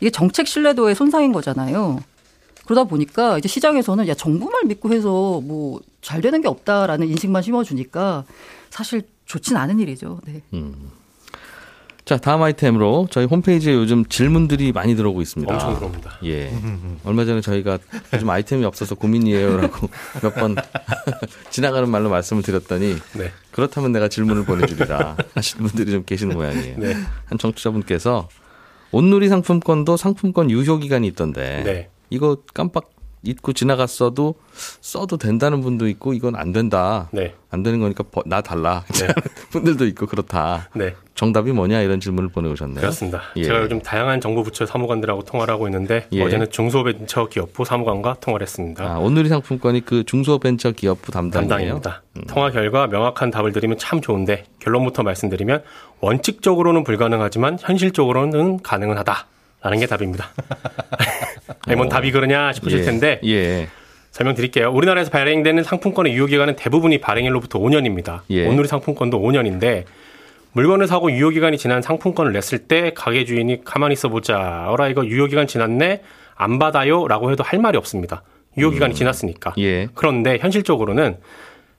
이게 0.00 0.10
정책 0.10 0.46
신뢰도의 0.46 0.94
손상인 0.94 1.32
거잖아요. 1.32 2.02
그러다 2.66 2.84
보니까 2.84 3.36
이제 3.38 3.46
시장에서는 3.48 4.08
야 4.08 4.14
정부만 4.14 4.68
믿고 4.68 4.92
해서 4.92 5.40
뭐 5.42 5.80
잘 6.04 6.20
되는 6.20 6.42
게 6.42 6.48
없다라는 6.48 7.08
인식만 7.08 7.40
심어주니까 7.42 8.24
사실 8.68 9.04
좋진 9.24 9.56
않은 9.56 9.80
일이죠. 9.80 10.20
네. 10.26 10.42
자 12.04 12.18
다음 12.18 12.42
아이템으로 12.42 13.08
저희 13.10 13.24
홈페이지에 13.24 13.72
요즘 13.72 14.04
질문들이 14.04 14.72
많이 14.72 14.94
들어오고 14.96 15.22
있습니다. 15.22 15.50
엄청 15.54 15.74
들어옵니다. 15.76 16.18
예. 16.26 16.52
얼마 17.04 17.24
전에 17.24 17.40
저희가 17.40 17.78
요즘 18.12 18.28
아이템이 18.28 18.66
없어서 18.66 18.94
고민이에요라고 18.96 19.88
몇 20.22 20.34
번 20.34 20.56
지나가는 21.50 21.88
말로 21.88 22.10
말씀을 22.10 22.42
드렸더니 22.42 22.96
네. 23.16 23.32
그렇다면 23.50 23.92
내가 23.92 24.08
질문을 24.08 24.44
보내주리라 24.44 25.16
하시는 25.34 25.66
분들이 25.66 25.90
좀 25.90 26.04
계시는 26.04 26.36
모양이에요. 26.36 26.76
네. 26.78 26.94
한 27.24 27.38
청취자분께서 27.38 28.28
온누리 28.94 29.28
상품권도 29.28 29.96
상품권 29.96 30.52
유효 30.52 30.78
기간이 30.78 31.08
있던데 31.08 31.62
네. 31.64 31.88
이거 32.10 32.36
깜빡 32.54 32.90
잊고 33.24 33.52
지나갔어도 33.52 34.36
써도 34.80 35.16
된다는 35.16 35.62
분도 35.62 35.88
있고 35.88 36.12
이건 36.12 36.36
안 36.36 36.52
된다. 36.52 37.08
네. 37.10 37.34
안 37.50 37.64
되는 37.64 37.80
거니까 37.80 38.04
버- 38.04 38.22
나 38.24 38.40
달라. 38.40 38.84
네. 38.92 39.08
분들도 39.50 39.86
있고 39.86 40.06
그렇다. 40.06 40.68
네. 40.76 40.94
정답이 41.14 41.52
뭐냐 41.52 41.80
이런 41.80 42.00
질문을 42.00 42.30
보내오셨네요. 42.30 42.80
그렇습니다. 42.80 43.22
예. 43.36 43.44
제가 43.44 43.62
요즘 43.62 43.80
다양한 43.80 44.20
정부 44.20 44.42
부처 44.42 44.66
사무관들하고 44.66 45.22
통화를 45.22 45.54
하고 45.54 45.68
있는데 45.68 46.06
예. 46.12 46.22
어제는 46.22 46.50
중소벤처기업부 46.50 47.64
사무관과 47.64 48.16
통화를 48.20 48.44
했습니다. 48.44 48.84
아, 48.84 48.98
오늘의 48.98 49.28
상품권이 49.28 49.84
그 49.84 50.02
중소벤처기업부 50.04 51.12
담당이에요. 51.12 51.48
담당입니다. 51.48 52.02
통화 52.26 52.50
결과 52.50 52.88
명확한 52.88 53.30
답을 53.30 53.52
드리면 53.52 53.78
참 53.78 54.00
좋은데 54.00 54.44
결론부터 54.58 55.04
말씀드리면 55.04 55.62
원칙적으로는 56.00 56.82
불가능하지만 56.82 57.58
현실적으로는 57.60 58.62
가능은 58.62 58.98
하다라는 58.98 59.78
게 59.78 59.86
답입니다. 59.86 60.30
아니, 61.66 61.76
뭔 61.76 61.88
답이 61.88 62.10
그러냐 62.10 62.52
싶으실 62.52 62.80
예. 62.80 62.82
텐데 62.82 63.20
예. 63.24 63.68
설명드릴게요. 64.10 64.70
우리나라에서 64.70 65.10
발행되는 65.10 65.62
상품권의 65.62 66.12
유효기간은 66.14 66.56
대부분이 66.56 66.98
발행일로부터 66.98 67.60
5년입니다. 67.60 68.20
예. 68.30 68.46
오늘의 68.46 68.66
상품권도 68.66 69.20
5년인데 69.20 69.84
물건을 70.54 70.86
사고 70.86 71.10
유효기간이 71.10 71.58
지난 71.58 71.82
상품권을 71.82 72.32
냈을 72.32 72.58
때 72.58 72.92
가게 72.94 73.24
주인이 73.24 73.64
가만히 73.64 73.92
있어보자. 73.92 74.66
어라 74.68 74.88
이거 74.88 75.04
유효기간 75.04 75.46
지났네? 75.46 76.02
안 76.36 76.58
받아요? 76.58 77.06
라고 77.06 77.30
해도 77.30 77.42
할 77.44 77.58
말이 77.58 77.76
없습니다. 77.76 78.22
유효기간이 78.56 78.94
지났으니까. 78.94 79.54
예. 79.58 79.88
그런데 79.94 80.38
현실적으로는 80.38 81.18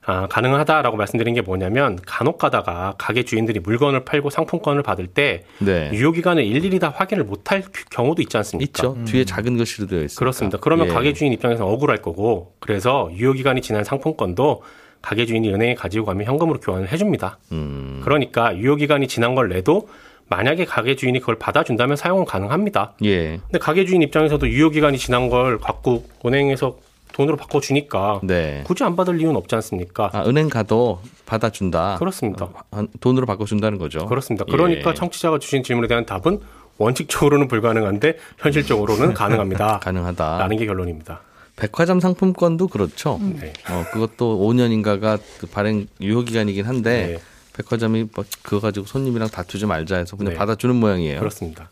아, 0.08 0.28
가능하다라고 0.28 0.96
말씀드린 0.96 1.34
게 1.34 1.40
뭐냐면 1.40 1.98
간혹 2.06 2.38
가다가 2.38 2.94
가게 2.96 3.24
주인들이 3.24 3.58
물건을 3.58 4.04
팔고 4.04 4.30
상품권을 4.30 4.84
받을 4.84 5.08
때 5.08 5.42
네. 5.58 5.90
유효기간을 5.92 6.44
일일이 6.44 6.78
다 6.78 6.92
확인을 6.94 7.24
못할 7.24 7.64
경우도 7.90 8.22
있지 8.22 8.36
않습니까? 8.36 8.68
있죠. 8.68 8.96
뒤에 9.04 9.24
작은 9.24 9.56
글씨로 9.56 9.88
되어 9.88 10.02
있습니다. 10.02 10.18
그렇습니다. 10.18 10.58
그러면 10.60 10.88
예. 10.88 10.92
가게 10.92 11.12
주인 11.12 11.32
입장에서 11.32 11.66
억울할 11.66 12.02
거고 12.02 12.52
그래서 12.60 13.10
유효기간이 13.14 13.62
지난 13.62 13.82
상품권도 13.82 14.62
가게 15.02 15.26
주인이 15.26 15.48
은행에 15.52 15.74
가지고 15.74 16.06
가면 16.06 16.26
현금으로 16.26 16.60
교환을 16.60 16.90
해줍니다. 16.90 17.38
음. 17.52 18.00
그러니까 18.04 18.56
유효 18.56 18.76
기간이 18.76 19.06
지난 19.08 19.34
걸 19.34 19.48
내도 19.48 19.88
만약에 20.28 20.64
가게 20.64 20.96
주인이 20.96 21.18
그걸 21.20 21.36
받아준다면 21.38 21.96
사용은 21.96 22.24
가능합니다. 22.24 22.94
예. 23.04 23.36
근데 23.44 23.58
가게 23.60 23.84
주인 23.84 24.02
입장에서도 24.02 24.48
유효 24.48 24.70
기간이 24.70 24.98
지난 24.98 25.28
걸 25.28 25.58
갖고 25.58 26.04
은행에서 26.24 26.76
돈으로 27.12 27.36
바꿔주니까 27.36 28.20
네. 28.24 28.62
굳이 28.66 28.82
안 28.84 28.96
받을 28.96 29.20
이유는 29.20 29.36
없지 29.36 29.54
않습니까? 29.54 30.10
아, 30.12 30.24
은행 30.26 30.48
가도 30.48 31.00
받아준다. 31.24 31.96
그렇습니다. 31.98 32.48
한- 32.72 32.88
돈으로 33.00 33.24
바꿔준다는 33.26 33.78
거죠. 33.78 34.04
그렇습니다. 34.06 34.44
그러니까 34.44 34.90
예. 34.90 34.94
청취자가 34.94 35.38
주신 35.38 35.62
질문에 35.62 35.86
대한 35.88 36.04
답은 36.04 36.40
원칙적으로는 36.78 37.48
불가능한데 37.48 38.18
현실적으로는 38.38 39.14
가능합니다. 39.14 39.78
가능하다. 39.78 40.38
라는 40.38 40.56
게 40.58 40.66
결론입니다. 40.66 41.20
백화점 41.56 42.00
상품권도 42.00 42.68
그렇죠. 42.68 43.18
네. 43.40 43.52
어, 43.70 43.84
그것도 43.92 44.38
5년인가가 44.38 45.18
그 45.38 45.46
발행 45.46 45.86
유효 46.00 46.22
기간이긴 46.22 46.66
한데 46.66 47.06
네. 47.06 47.18
백화점이 47.54 48.08
뭐 48.14 48.24
그거 48.42 48.60
가지고 48.60 48.86
손님이랑 48.86 49.28
다투지 49.28 49.64
말자 49.64 49.96
해서 49.96 50.16
그냥 50.16 50.34
네. 50.34 50.38
받아주는 50.38 50.74
모양이에요. 50.76 51.18
그렇습니다. 51.18 51.70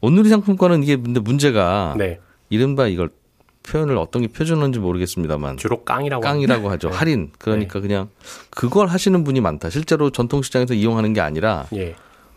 오늘의 0.00 0.30
상품권은 0.30 0.82
이게 0.82 0.96
근데 0.96 1.20
문제가 1.20 1.94
네. 1.98 2.18
이른바 2.48 2.86
이걸 2.86 3.10
표현을 3.64 3.98
어떤 3.98 4.22
게 4.22 4.28
표준어인지 4.28 4.78
모르겠습니다만 4.78 5.58
주로 5.58 5.84
깡이라고 5.84 6.22
깡이라고 6.22 6.70
하죠. 6.70 6.88
할인. 6.88 7.32
그러니까 7.38 7.80
그냥 7.80 8.08
그걸 8.50 8.86
하시는 8.86 9.22
분이 9.24 9.40
많다. 9.40 9.68
실제로 9.70 10.10
전통시장에서 10.10 10.74
이용하는 10.74 11.12
게 11.12 11.20
아니라 11.20 11.66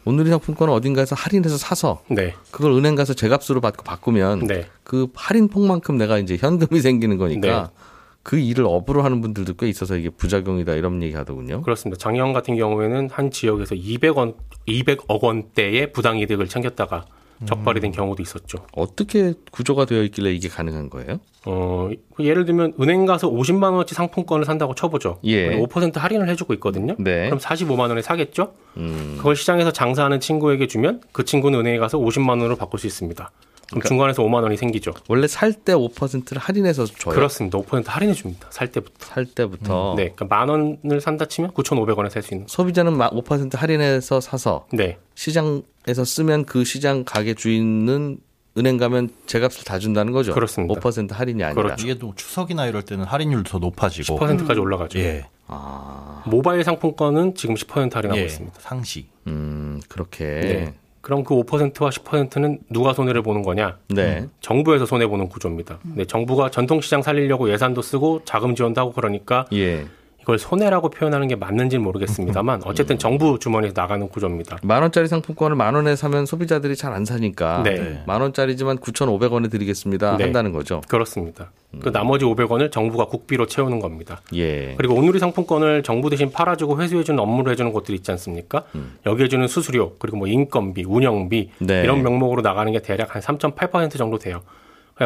오늘의 0.06 0.32
상품권은 0.32 0.74
어딘가에서 0.74 1.16
할인해서 1.16 1.58
사서 1.58 2.02
네. 2.10 2.34
그걸 2.52 2.72
은행 2.72 2.96
가서 2.96 3.14
제값으로 3.14 3.62
받고 3.62 3.84
바꾸면 3.84 4.48
네. 4.48 4.66
그 4.84 5.08
할인 5.14 5.48
폭만큼 5.48 5.98
내가 5.98 6.18
이제 6.18 6.38
현금이 6.38 6.80
생기는 6.82 7.18
거니까 7.18 7.72
네. 7.74 7.84
그 8.24 8.38
일을 8.38 8.66
업으로 8.68 9.02
하는 9.02 9.22
분들도 9.22 9.56
꽤 9.56 9.68
있어서 9.70 9.96
이게 9.96 10.10
부작용이다 10.10 10.74
이런 10.74 11.02
얘기 11.04 11.16
하더군요. 11.16 11.62
그렇습니다. 11.62 11.98
작년 12.00 12.34
같은 12.34 12.56
경우에는 12.56 13.10
한 13.12 13.32
지역에서 13.32 13.76
200원, 13.76 14.36
200억 14.68 15.22
원대의 15.24 15.92
부당 15.94 16.20
이득을 16.20 16.48
챙겼다가 16.48 17.06
적발이 17.46 17.80
된 17.80 17.92
경우도 17.92 18.22
있었죠. 18.22 18.66
어떻게 18.74 19.34
구조가 19.52 19.86
되어 19.86 20.04
있길래 20.04 20.32
이게 20.32 20.50
가능한 20.50 20.90
거예요? 20.90 21.20
어, 21.46 21.90
예를 22.20 22.46
들면 22.46 22.74
은행 22.82 23.06
가서 23.06 23.30
50만 23.30 23.64
원어치 23.72 23.96
상품권을 23.96 24.46
산다고 24.46 24.76
쳐보죠. 24.76 25.20
예. 25.24 25.58
5% 25.58 25.98
할인을 25.98 26.28
해주고 26.30 26.54
있거든요. 26.56 26.96
네. 27.00 27.26
그럼 27.28 27.40
45만 27.40 27.90
원에 27.90 28.02
사겠죠? 28.02 28.54
음, 28.78 29.16
그걸 29.18 29.36
시장에서 29.36 29.72
장사하는 29.72 30.20
친구에게 30.20 30.68
주면 30.68 31.02
그 31.14 31.24
친구는 31.24 31.60
은행에 31.60 31.78
가서 31.78 31.98
50만 31.98 32.30
원으로 32.30 32.56
바꿀 32.58 32.80
수 32.80 32.88
있습니다. 32.88 33.32
그럼 33.70 33.84
중간에서 33.84 34.24
5만 34.24 34.42
원이 34.42 34.58
생기죠. 34.58 34.94
원래 35.08 35.28
살 35.28 35.54
때 35.54 35.74
5%를 35.74 36.40
할인해서 36.42 36.86
줘요. 36.86 37.14
그렇습니다. 37.14 37.60
5% 37.60 37.86
할인해 37.86 38.14
줍니다. 38.16 38.48
살 38.50 38.72
때부터. 38.72 39.06
살 39.06 39.26
때부터 39.26 39.94
네, 39.96 40.12
그러니까 40.16 40.26
만 40.26 40.50
원을 40.50 41.00
산다 41.00 41.26
치면 41.26 41.52
9,500원에 41.52 42.10
살 42.10 42.24
수 42.24 42.34
있는. 42.34 42.48
소비자는 42.50 42.98
마- 42.98 43.12
5% 43.12 43.56
할인해서 43.56 44.20
사서 44.22 44.66
네, 44.74 44.98
시장에서 45.14 46.04
쓰면 46.04 46.46
그 46.46 46.64
시장 46.66 47.04
가게 47.06 47.34
주인은 47.36 48.18
은행 48.60 48.78
가면 48.78 49.10
제값을 49.26 49.64
다 49.64 49.80
준다는 49.80 50.12
거죠. 50.12 50.34
그렇습니다. 50.34 50.80
5% 50.80 51.12
할인이 51.12 51.44
아니라. 51.44 51.62
그렇죠. 51.64 51.88
이게 51.88 51.98
또 51.98 52.14
추석이나 52.16 52.68
이럴 52.68 52.84
때는 52.84 53.06
할인율도 53.06 53.50
더 53.50 53.60
높아지고 53.60 54.20
10%까지 54.20 54.60
올라가죠. 54.60 55.00
예. 55.00 55.26
아, 55.48 56.24
모바일 56.28 56.64
상품권은 56.64 57.36
지금 57.36 57.56
10% 57.56 57.94
할인하고 57.94 58.20
예. 58.20 58.26
있습니다. 58.26 58.60
상시. 58.60 59.08
음, 59.28 59.80
그렇게. 59.88 60.26
네. 60.26 60.74
그럼 61.02 61.24
그 61.24 61.34
5%와 61.34 61.90
10%는 61.90 62.60
누가 62.70 62.94
손해를 62.94 63.22
보는 63.24 63.42
거냐? 63.42 63.78
네. 63.88 64.28
정부에서 64.42 64.86
손해 64.86 65.08
보는 65.08 65.30
구조입니다. 65.30 65.80
네, 65.84 66.06
정부가 66.06 66.52
전통시장 66.52 67.02
살리려고 67.02 67.50
예산도 67.52 67.82
쓰고 67.82 68.22
자금 68.26 68.54
지원도 68.54 68.82
하고 68.82 68.92
그러니까 68.92 69.46
예. 69.54 69.88
이걸 70.30 70.38
손해라고 70.38 70.92
표현하는 70.92 71.28
게 71.28 71.36
맞는지는 71.36 71.84
모르겠습니다만 71.84 72.62
어쨌든 72.66 73.00
정부 73.00 73.40
주머니에서 73.40 73.74
나가는 73.76 74.08
구조입니다. 74.08 74.58
만 74.62 74.84
원짜리 74.84 75.08
상품권을 75.08 75.56
만 75.56 75.74
원에 75.74 75.96
사면 75.96 76.26
소비자들이 76.28 76.76
잘 76.76 76.90
안 76.90 77.06
사니까 77.06 77.62
네. 77.64 78.02
만 78.08 78.20
원짜리지만 78.22 78.80
9,500원에 78.80 79.52
드리겠습니다 79.52 80.18
네. 80.18 80.24
한다는 80.24 80.52
거죠. 80.52 80.82
그렇습니다. 80.88 81.52
그 81.84 81.92
나머지 81.92 82.26
500원을 82.26 82.72
정부가 82.72 83.06
국비로 83.06 83.46
채우는 83.46 83.80
겁니다. 83.80 84.22
예. 84.34 84.74
그리고 84.76 84.96
온누리 84.96 85.20
상품권을 85.20 85.84
정부 85.84 86.10
대신 86.10 86.32
팔아주고 86.32 86.82
회수해주는 86.82 87.20
업무를 87.20 87.52
해주는 87.52 87.72
곳들이 87.72 87.98
있지 87.98 88.10
않습니까? 88.12 88.64
여기에 89.06 89.28
주는 89.28 89.48
수수료 89.48 89.96
그리고 90.00 90.18
뭐 90.18 90.28
인건비, 90.28 90.84
운영비 90.84 91.52
네. 91.60 91.84
이런 91.84 92.02
명목으로 92.02 92.42
나가는 92.42 92.72
게 92.72 92.82
대략 92.82 93.16
한 93.16 93.22
3.8% 93.22 93.98
정도 93.98 94.18
돼요. 94.18 94.42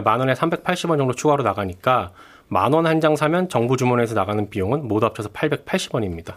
만 0.03 0.19
원에 0.21 0.33
380원 0.33 0.97
정도 0.97 1.13
추가로 1.13 1.43
나가니까 1.43 2.11
만 2.47 2.73
원 2.73 2.85
한 2.85 2.99
장 3.01 3.15
사면 3.15 3.49
정부 3.49 3.77
주머니에서 3.77 4.13
나가는 4.13 4.49
비용은 4.49 4.87
모두 4.87 5.05
합쳐서 5.05 5.29
880원입니다. 5.29 6.33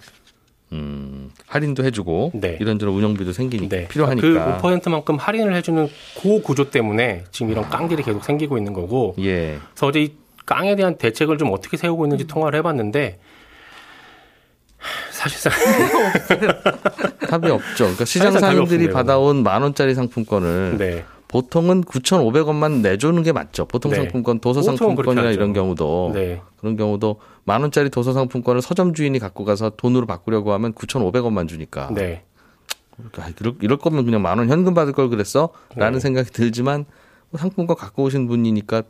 음, 0.73 1.31
할인도 1.47 1.85
해주고 1.85 2.33
네. 2.35 2.57
이런저런 2.61 2.95
운영비도 2.95 3.33
생기니까 3.33 3.77
네. 3.77 3.89
필요하니까. 3.89 4.59
그 4.61 4.67
5%만큼 4.69 5.17
할인을 5.17 5.55
해주는 5.55 5.89
그 6.21 6.43
구조 6.43 6.71
때문에 6.71 7.25
지금 7.31 7.53
이런 7.53 7.69
깡들이 7.69 8.03
계속 8.03 8.25
생기고 8.25 8.57
있는 8.59 8.73
거고 8.73 9.15
예. 9.21 9.59
그래서 9.75 9.87
어제 9.87 10.01
이 10.03 10.15
깡에 10.45 10.77
대한 10.77 10.97
대책을 10.97 11.39
좀 11.39 11.53
어떻게 11.53 11.77
세우고 11.77 12.07
있는지 12.07 12.27
통화를 12.27 12.59
해봤는데 12.61 13.19
사실상 15.11 15.53
답이 17.29 17.51
없죠. 17.51 17.85
그러니까 17.85 18.05
시장 18.05 18.35
없습니다, 18.37 18.93
받아온 18.93 19.43
만 19.43 19.63
원짜리 19.63 19.95
상품권을 19.95 20.77
네. 20.79 21.05
보통은 21.41 21.83
9,500원만 21.85 22.81
내주는 22.81 23.23
게 23.23 23.31
맞죠. 23.33 23.67
보통 23.67 23.91
네. 23.91 23.97
상품권, 23.99 24.41
도서 24.41 24.63
상품권이나. 24.63 25.31
이런 25.33 25.53
경우도 25.53 26.13
네. 26.15 26.41
그런 26.57 26.77
경우도 26.79 27.21
만 27.45 27.61
원짜리 27.61 27.91
도서 27.91 28.15
상품권을 28.15 28.63
서점 28.63 28.95
주인이 28.95 29.19
갖고 29.19 29.45
가서 29.45 29.71
돈으로 29.77 30.07
바꾸려고 30.07 30.53
하면 30.55 30.73
9,500원만 30.73 31.47
주니까. 31.47 31.91
네. 31.93 32.23
아, 33.19 33.29
이럴, 33.39 33.55
이럴 33.61 33.77
거면 33.77 34.07
그냥 34.07 34.23
만 34.23 34.39
원 34.39 34.49
현금 34.49 34.73
받을 34.73 34.95
걸 34.95 35.11
그랬어? 35.11 35.51
라는 35.75 35.95
네. 35.99 36.01
생각이 36.01 36.31
들지만 36.31 36.87
뭐 37.29 37.39
상품권 37.39 37.77
갖고 37.77 38.05
오신 38.05 38.27
분이니까 38.29 38.85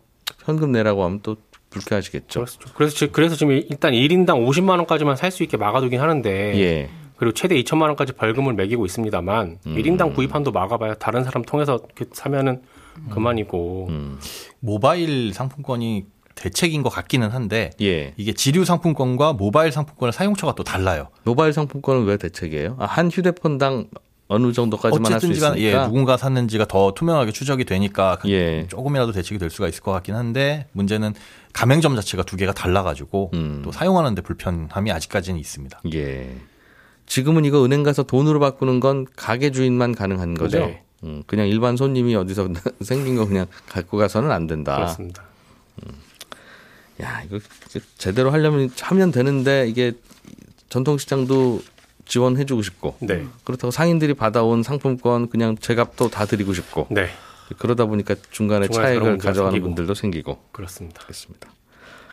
현금 0.45 0.71
내라고 0.71 1.03
하면 1.05 1.19
또 1.25 1.35
불쾌하시겠죠. 1.71 2.41
그렇죠. 2.45 2.59
그래서, 2.77 2.95
지- 2.95 3.09
그래서 3.11 3.35
지금 3.35 3.53
일단 3.55 3.93
1인당 3.93 4.47
50만 4.49 4.69
원까지만 4.79 5.17
살 5.17 5.33
수 5.33 5.43
있게 5.43 5.57
막아두긴 5.57 6.01
하는데 6.01 6.31
예. 6.61 6.89
그리고 7.17 7.33
최대 7.33 7.55
2천만 7.63 7.83
원까지 7.83 8.13
벌금을 8.13 8.55
매기고 8.55 8.85
있습니다만 8.87 9.59
음. 9.67 9.77
1인당 9.77 10.15
구입한도 10.15 10.53
막아봐야 10.53 10.95
다른 10.95 11.25
사람 11.25 11.43
통해서 11.45 11.81
이렇게 11.97 12.07
사면은 12.13 12.63
음. 12.99 13.09
그만이고 13.11 13.91
모바일 14.61 15.33
상품권이 15.33 16.07
대책인 16.37 16.83
것 16.83 16.91
같기는 16.91 17.31
한데 17.31 17.71
예. 17.81 18.13
이게 18.17 18.33
지류 18.33 18.65
상품권과 18.65 19.33
모바일 19.33 19.73
상품권의 19.73 20.13
사용처가 20.13 20.55
또 20.55 20.63
달라요. 20.63 21.09
모바일 21.25 21.53
상품권은 21.53 22.05
왜 22.05 22.19
대책이에요? 22.19 22.77
아, 22.79 22.85
한 22.85 23.11
휴대폰당 23.11 23.87
어느 24.29 24.53
정도까지만 24.53 25.13
할수 25.13 25.27
어쨌든 25.27 25.41
간에 25.41 25.61
있으니까. 25.61 25.83
예, 25.83 25.87
누군가 25.87 26.17
샀는지가 26.17 26.67
더 26.67 26.93
투명하게 26.93 27.33
추적이 27.33 27.65
되니까 27.65 28.19
예. 28.27 28.67
조금이라도 28.69 29.13
대책이 29.13 29.39
될 29.39 29.51
수가 29.51 29.69
있을 29.69 29.83
것 29.83 29.93
같긴 29.93 30.15
한데 30.15 30.67
문제는 30.73 31.15
가맹점 31.53 31.95
자체가 31.97 32.25
두 32.25 32.37
개가 32.37 32.53
달라가지고 32.53 33.31
음. 33.35 33.63
또 33.65 33.73
사용하는데 33.73 34.21
불편함이 34.23 34.91
아직까지는 34.91 35.41
있습니다. 35.41 35.81
예. 35.95 36.37
지금은 37.07 37.45
이거 37.45 37.65
은행 37.65 37.83
가서 37.83 38.03
돈으로 38.03 38.41
바꾸는 38.41 38.81
건 38.81 39.07
가게 39.17 39.51
주인만 39.51 39.95
가능한 39.95 40.35
거죠. 40.35 40.59
네. 40.59 40.83
음, 41.05 41.23
그냥 41.27 41.49
일반 41.49 41.77
손님이 41.77 42.15
어디서 42.17 42.49
생긴 42.83 43.17
거 43.17 43.27
그냥 43.27 43.47
갖고 43.69 43.97
가서는 43.97 44.31
안 44.31 44.47
된다. 44.47 44.77
그렇습니다. 44.77 45.25
야, 47.03 47.23
이거 47.25 47.39
제대로 47.99 48.31
하려면 48.31 48.71
하면 48.81 49.11
되는데 49.13 49.69
이게 49.69 49.93
전통시장도 50.71 51.63
지원해주고 52.07 52.63
싶고 52.63 52.97
네. 53.01 53.27
그렇다고 53.45 53.71
상인들이 53.71 54.15
받아온 54.15 54.63
상품권 54.63 55.29
그냥 55.29 55.57
제값도 55.59 56.09
다 56.09 56.25
드리고 56.25 56.55
싶고 56.55 56.87
네. 56.91 57.09
그러다 57.59 57.87
보니까 57.87 58.15
중간에 58.31 58.69
차액을 58.69 59.19
가져가는 59.19 59.53
생기고. 59.53 59.67
분들도 59.67 59.95
생기고 59.95 60.39
그렇습니다. 60.53 61.03
그렇습니다. 61.03 61.51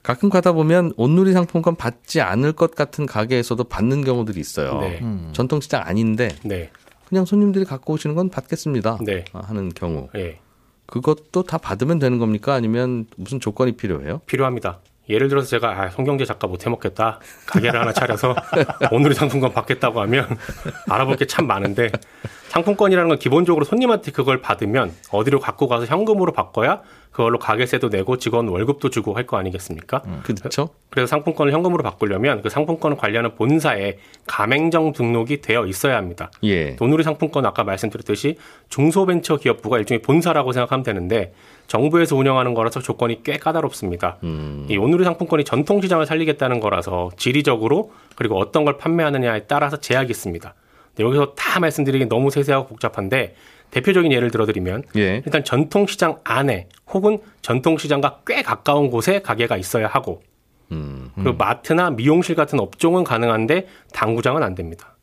가끔 0.03 0.29
가다 0.29 0.51
보면 0.51 0.91
온누리 0.97 1.31
상품권 1.31 1.75
받지 1.75 2.19
않을 2.21 2.51
것 2.53 2.75
같은 2.75 3.05
가게에서도 3.05 3.63
받는 3.63 4.03
경우들이 4.03 4.39
있어요. 4.39 4.79
네. 4.81 5.01
전통시장 5.31 5.81
아닌데 5.83 6.29
네. 6.43 6.69
그냥 7.07 7.25
손님들이 7.25 7.63
갖고 7.63 7.93
오시는 7.93 8.15
건 8.15 8.29
받겠습니다 8.29 8.99
네. 9.05 9.23
하는 9.33 9.69
경우 9.69 10.09
예. 10.15 10.39
그것도 10.87 11.43
다 11.43 11.57
받으면 11.57 11.99
되는 11.99 12.19
겁니까 12.19 12.53
아니면 12.53 13.05
무슨 13.15 13.39
조건이 13.39 13.73
필요해요? 13.73 14.19
필요합니다. 14.25 14.79
예를 15.09 15.27
들어서 15.27 15.47
제가 15.47 15.81
아, 15.81 15.89
송경제 15.89 16.25
작가 16.25 16.47
못 16.47 16.65
해먹겠다 16.65 17.19
가게를 17.47 17.79
하나 17.79 17.91
차려서 17.91 18.35
오늘의 18.91 19.15
상품권 19.15 19.51
받겠다고 19.53 19.99
하면 20.01 20.27
알아볼 20.89 21.17
게 21.17 21.25
참 21.25 21.47
많은데 21.47 21.89
상품권이라는 22.49 23.09
건 23.09 23.17
기본적으로 23.17 23.65
손님한테 23.65 24.11
그걸 24.11 24.39
받으면 24.39 24.93
어디로 25.11 25.39
갖고 25.39 25.67
가서 25.67 25.85
현금으로 25.87 26.33
바꿔야 26.33 26.81
그걸로 27.11 27.39
가게세도 27.39 27.89
내고 27.89 28.17
직원 28.17 28.47
월급도 28.47 28.89
주고 28.91 29.13
할 29.15 29.25
거 29.25 29.37
아니겠습니까? 29.37 30.01
그렇죠? 30.23 30.69
그래서 30.89 31.07
상품권을 31.07 31.51
현금으로 31.53 31.81
바꾸려면 31.83 32.41
그 32.43 32.49
상품권을 32.49 32.97
관리하는 32.97 33.35
본사에 33.35 33.97
가맹점 34.27 34.93
등록이 34.93 35.41
되어 35.41 35.65
있어야 35.65 35.95
합니다. 35.97 36.29
예. 36.43 36.75
돈우리 36.75 37.03
상품권 37.03 37.45
아까 37.45 37.63
말씀드렸듯이 37.63 38.37
중소벤처기업부가 38.69 39.79
일종의 39.79 40.01
본사라고 40.01 40.51
생각하면 40.51 40.83
되는데 40.83 41.33
정부에서 41.67 42.15
운영하는 42.15 42.53
거라서 42.53 42.81
조건이 42.81 43.23
꽤 43.23 43.37
까다롭습니다. 43.37 44.17
음. 44.23 44.67
이 44.69 44.77
오누리 44.77 45.03
상품권이 45.03 45.43
전통 45.43 45.81
시장을 45.81 46.05
살리겠다는 46.05 46.59
거라서 46.59 47.11
지리적으로 47.17 47.91
그리고 48.15 48.39
어떤 48.39 48.65
걸 48.65 48.77
판매하느냐에 48.77 49.45
따라서 49.47 49.77
제약이 49.77 50.11
있습니다. 50.11 50.53
여기서 50.99 51.33
다 51.35 51.59
말씀드리기 51.59 52.05
너무 52.05 52.29
세세하고 52.29 52.67
복잡한데 52.67 53.35
대표적인 53.71 54.11
예를 54.11 54.29
들어드리면 54.29 54.83
예. 54.97 55.23
일단 55.25 55.43
전통 55.43 55.87
시장 55.87 56.19
안에 56.23 56.67
혹은 56.91 57.17
전통 57.41 57.77
시장과 57.77 58.19
꽤 58.27 58.43
가까운 58.43 58.91
곳에 58.91 59.21
가게가 59.21 59.57
있어야 59.57 59.87
하고 59.87 60.21
음. 60.71 61.09
그리고 61.15 61.33
마트나 61.33 61.89
미용실 61.89 62.35
같은 62.35 62.59
업종은 62.59 63.03
가능한데 63.03 63.67
당구장은 63.93 64.43
안 64.43 64.53
됩니다. 64.53 64.95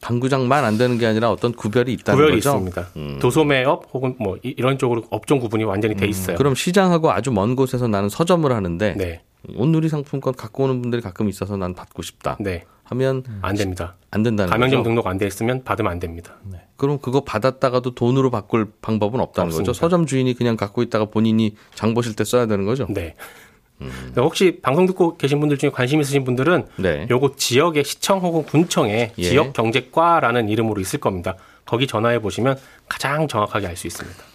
당구장만 0.00 0.64
안 0.64 0.78
되는 0.78 0.98
게 0.98 1.06
아니라 1.06 1.30
어떤 1.30 1.52
구별이 1.52 1.92
있다는 1.92 2.16
구별이 2.18 2.40
거죠. 2.40 2.50
있습니다. 2.66 3.18
도소매업 3.20 3.88
혹은 3.92 4.16
뭐 4.18 4.36
이- 4.42 4.54
이런 4.56 4.78
쪽으로 4.78 5.04
업종 5.10 5.38
구분이 5.38 5.64
완전히 5.64 5.94
돼 5.94 6.06
있어요. 6.06 6.36
그럼 6.36 6.54
시장하고 6.54 7.10
아주 7.12 7.30
먼 7.30 7.54
곳에서 7.56 7.86
나는 7.88 8.08
서점을 8.08 8.50
하는데 8.50 8.94
네, 8.96 9.22
온누리 9.56 9.88
상품권 9.88 10.34
갖고 10.34 10.64
오는 10.64 10.80
분들이 10.82 11.02
가끔 11.02 11.28
있어서 11.28 11.56
난 11.56 11.74
받고 11.74 12.02
싶다 12.02 12.36
네, 12.40 12.64
하면 12.84 13.22
안 13.42 13.54
됩니다. 13.56 13.96
안 14.10 14.22
된다는 14.22 14.50
가맹점 14.50 14.80
거죠. 14.80 14.88
등록 14.88 15.06
안 15.06 15.18
돼 15.18 15.26
있으면 15.26 15.62
받으면 15.64 15.92
안 15.92 15.98
됩니다. 15.98 16.36
그럼 16.76 16.98
그거 16.98 17.20
받았다가도 17.20 17.94
돈으로 17.94 18.30
바꿀 18.30 18.72
방법은 18.80 19.20
없다는 19.20 19.48
없습니다. 19.48 19.70
거죠. 19.72 19.78
서점 19.78 20.06
주인이 20.06 20.32
그냥 20.34 20.56
갖고 20.56 20.82
있다가 20.82 21.04
본인이 21.06 21.54
장 21.74 21.92
보실 21.92 22.16
때 22.16 22.24
써야 22.24 22.46
되는 22.46 22.64
거죠. 22.64 22.86
네. 22.88 23.14
혹시 24.16 24.58
방송 24.62 24.86
듣고 24.86 25.16
계신 25.16 25.40
분들 25.40 25.58
중에 25.58 25.70
관심 25.70 26.00
있으신 26.00 26.24
분들은 26.24 26.66
네. 26.76 27.06
요거 27.10 27.34
지역의 27.36 27.84
시청 27.84 28.20
혹은 28.20 28.44
군청에 28.44 29.12
예. 29.16 29.22
지역 29.22 29.52
경제과라는 29.52 30.48
이름으로 30.48 30.80
있을 30.80 31.00
겁니다. 31.00 31.36
거기 31.64 31.86
전화해 31.86 32.18
보시면 32.18 32.58
가장 32.88 33.28
정확하게 33.28 33.66
알 33.68 33.76
수 33.76 33.86
있습니다. 33.86 34.29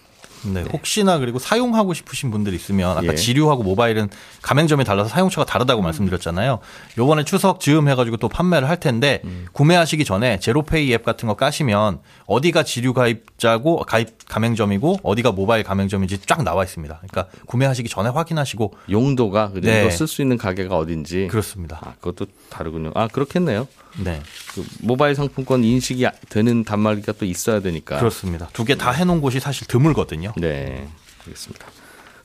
네, 0.53 0.63
혹시나 0.71 1.17
그리고 1.17 1.39
사용하고 1.39 1.93
싶으신 1.93 2.31
분들 2.31 2.53
있으면 2.53 2.97
아까 2.97 3.07
예. 3.07 3.15
지류하고 3.15 3.63
모바일은 3.63 4.09
가맹점에 4.41 4.83
달라서 4.83 5.09
사용처가 5.09 5.45
다르다고 5.45 5.81
말씀드렸잖아요. 5.81 6.59
요번에 6.97 7.23
추석 7.23 7.59
즈음 7.59 7.89
해가지고 7.89 8.17
또 8.17 8.29
판매를 8.29 8.69
할 8.69 8.79
텐데 8.79 9.21
구매하시기 9.53 10.05
전에 10.05 10.39
제로페이 10.39 10.93
앱 10.93 11.03
같은 11.03 11.27
거 11.27 11.35
까시면 11.35 11.99
어디가 12.25 12.63
지류 12.63 12.93
가입자고 12.93 13.77
가입 13.79 14.27
가맹점이고 14.27 14.99
어디가 15.03 15.31
모바일 15.31 15.63
가맹점인지 15.63 16.19
쫙 16.25 16.43
나와 16.43 16.63
있습니다. 16.63 17.01
그러니까 17.07 17.31
구매하시기 17.45 17.89
전에 17.89 18.09
확인하시고 18.09 18.73
용도가 18.89 19.49
그죠? 19.51 19.69
네. 19.69 19.81
이거 19.81 19.89
쓸수 19.89 20.21
있는 20.21 20.37
가게가 20.37 20.77
어딘지. 20.77 21.27
그렇습니다. 21.27 21.79
아, 21.81 21.93
그것도 21.99 22.27
다르군요. 22.49 22.91
아, 22.95 23.07
그렇겠네요. 23.07 23.67
네, 24.03 24.21
그 24.53 24.65
모바일 24.81 25.15
상품권 25.15 25.63
인식이 25.63 26.05
되는 26.29 26.63
단말기가 26.63 27.13
또 27.13 27.25
있어야 27.25 27.59
되니까. 27.61 27.97
그렇습니다. 27.99 28.49
두 28.53 28.65
개 28.65 28.75
다 28.75 28.91
해놓은 28.91 29.21
곳이 29.21 29.39
사실 29.39 29.67
드물거든요. 29.67 30.33
네, 30.37 30.87
알겠습니다. 31.25 31.65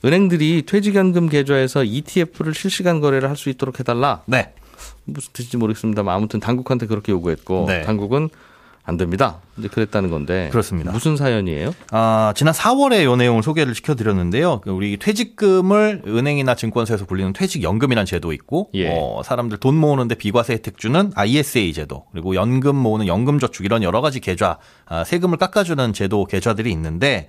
은행들이 0.03 0.63
퇴직연금 0.65 1.29
계좌에서 1.29 1.83
ETF를 1.83 2.53
실시간 2.53 2.99
거래를 2.99 3.29
할 3.29 3.35
수 3.37 3.49
있도록 3.49 3.79
해달라. 3.79 4.23
네, 4.25 4.53
무슨 5.05 5.29
뜻인지 5.33 5.57
모르겠습니다만 5.57 6.13
아무튼 6.15 6.39
당국한테 6.39 6.87
그렇게 6.87 7.11
요구했고 7.11 7.65
네. 7.67 7.81
당국은 7.83 8.29
안 8.83 8.97
됩니다. 8.97 9.39
이제 9.57 9.67
그랬다는 9.67 10.09
건데 10.09 10.49
그렇습니다. 10.51 10.91
무슨 10.91 11.15
사연이에요? 11.15 11.73
아, 11.91 12.33
지난 12.35 12.53
4월에 12.53 13.03
요 13.03 13.15
내용을 13.15 13.43
소개를 13.43 13.75
시켜드렸는데요. 13.75 14.61
그 14.61 14.71
우리 14.71 14.97
퇴직금을 14.97 16.03
은행이나 16.07 16.55
증권사에서 16.55 17.05
굴리는 17.05 17.33
퇴직연금이라는 17.33 18.05
제도 18.05 18.33
있고, 18.33 18.69
예. 18.73 18.89
어, 18.89 19.21
사람들 19.23 19.57
돈 19.57 19.75
모으는데 19.75 20.15
비과세 20.15 20.53
혜택 20.53 20.77
주는 20.77 21.11
ISA 21.13 21.73
제도, 21.73 22.05
그리고 22.11 22.33
연금 22.35 22.75
모으는 22.75 23.07
연금저축 23.07 23.65
이런 23.65 23.83
여러 23.83 24.01
가지 24.01 24.19
계좌, 24.19 24.57
아, 24.85 25.03
세금을 25.03 25.37
깎아주는 25.37 25.93
제도 25.93 26.25
계좌들이 26.25 26.71
있는데, 26.71 27.27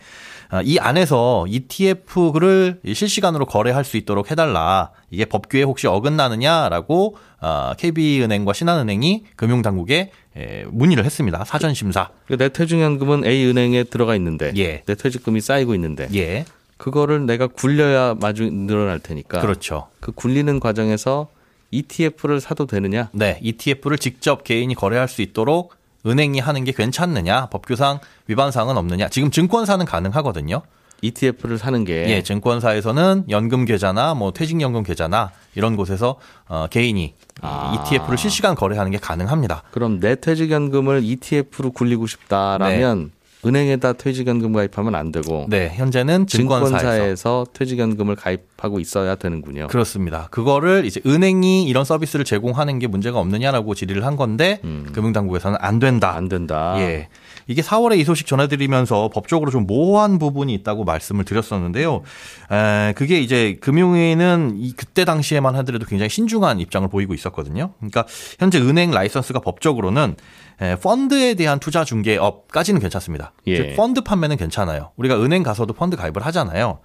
아, 0.52 0.60
이 0.62 0.78
안에서 0.78 1.46
ETF를 1.48 2.80
실시간으로 2.92 3.46
거래할 3.46 3.84
수 3.84 3.96
있도록 3.96 4.30
해달라. 4.30 4.90
이게 5.10 5.24
법규에 5.24 5.62
혹시 5.62 5.86
어긋나느냐라고 5.86 7.16
아, 7.40 7.74
KB은행과 7.78 8.52
신한은행이 8.52 9.24
금융당국에 9.34 10.10
에, 10.36 10.64
문의를 10.68 11.04
했습니다. 11.04 11.44
사전 11.44 11.74
심사. 11.74 12.08
내 12.28 12.48
퇴직연금은 12.48 13.24
A 13.24 13.46
은행에 13.46 13.84
들어가 13.84 14.14
있는데 14.16 14.52
예. 14.56 14.82
내 14.86 14.94
퇴직금이 14.94 15.40
쌓이고 15.40 15.74
있는데 15.74 16.08
예, 16.14 16.44
그거를 16.78 17.26
내가 17.26 17.46
굴려야 17.46 18.14
마주 18.20 18.44
늘어날 18.50 18.98
테니까 18.98 19.40
그렇죠. 19.40 19.88
그 20.00 20.12
굴리는 20.12 20.58
과정에서 20.58 21.28
ETF를 21.70 22.40
사도 22.40 22.66
되느냐? 22.66 23.08
네, 23.12 23.38
ETF를 23.42 23.98
직접 23.98 24.44
개인이 24.44 24.74
거래할 24.74 25.08
수 25.08 25.22
있도록 25.22 25.74
은행이 26.06 26.40
하는 26.40 26.64
게 26.64 26.72
괜찮느냐, 26.72 27.46
법규상 27.46 28.00
위반 28.26 28.50
사항은 28.50 28.76
없느냐. 28.76 29.08
지금 29.08 29.30
증권사는 29.30 29.84
가능하거든요. 29.86 30.62
ETF를 31.02 31.58
사는 31.58 31.84
게 31.84 32.08
예, 32.08 32.22
증권사에서는 32.22 33.24
연금 33.28 33.64
계좌나 33.64 34.14
뭐 34.14 34.32
퇴직연금 34.32 34.84
계좌나 34.84 35.32
이런 35.54 35.76
곳에서 35.76 36.16
어, 36.48 36.66
개인이 36.70 37.14
아. 37.42 37.84
ETF를 37.90 38.16
실시간 38.16 38.54
거래하는 38.54 38.90
게 38.92 38.98
가능합니다. 38.98 39.64
그럼 39.72 40.00
내 40.00 40.14
퇴직연금을 40.14 41.02
ETF로 41.04 41.72
굴리고 41.72 42.06
싶다라면 42.06 43.10
은행에다 43.44 43.94
퇴직연금 43.94 44.52
가입하면 44.52 44.94
안 44.94 45.10
되고 45.10 45.46
네, 45.48 45.72
현재는 45.74 46.28
증권사에서 46.28 46.78
증권사에서 46.78 47.46
퇴직연금을 47.52 48.14
가입하고 48.14 48.78
있어야 48.78 49.16
되는군요. 49.16 49.66
그렇습니다. 49.66 50.28
그거를 50.30 50.84
이제 50.84 51.00
은행이 51.04 51.64
이런 51.64 51.84
서비스를 51.84 52.24
제공하는 52.24 52.78
게 52.78 52.86
문제가 52.86 53.18
없느냐라고 53.18 53.74
질의를 53.74 54.06
한 54.06 54.14
건데 54.14 54.60
금융당국에서는 54.92 55.58
안 55.60 55.80
된다. 55.80 56.12
음. 56.12 56.16
안 56.16 56.28
된다. 56.28 56.74
예. 56.78 57.08
이게 57.46 57.62
4월에 57.62 57.98
이 57.98 58.04
소식 58.04 58.26
전해드리면서 58.26 59.10
법적으로 59.12 59.50
좀 59.50 59.66
모호한 59.66 60.18
부분이 60.18 60.52
있다고 60.54 60.84
말씀을 60.84 61.24
드렸었는데요. 61.24 62.02
에, 62.50 62.92
그게 62.94 63.20
이제 63.20 63.58
금융위는 63.60 64.56
이 64.58 64.72
그때 64.72 65.04
당시에만 65.04 65.54
하더라도 65.56 65.86
굉장히 65.86 66.10
신중한 66.10 66.60
입장을 66.60 66.88
보이고 66.88 67.14
있었거든요. 67.14 67.72
그러니까 67.78 68.06
현재 68.38 68.58
은행 68.58 68.90
라이선스가 68.90 69.40
법적으로는 69.40 70.16
에, 70.60 70.76
펀드에 70.76 71.34
대한 71.34 71.58
투자 71.58 71.84
중개업까지는 71.84 72.80
괜찮습니다. 72.80 73.32
예. 73.46 73.56
즉 73.56 73.76
펀드 73.76 74.02
판매는 74.02 74.36
괜찮아요. 74.36 74.92
우리가 74.96 75.22
은행 75.22 75.42
가서도 75.42 75.74
펀드 75.74 75.96
가입을 75.96 76.24
하잖아요. 76.26 76.80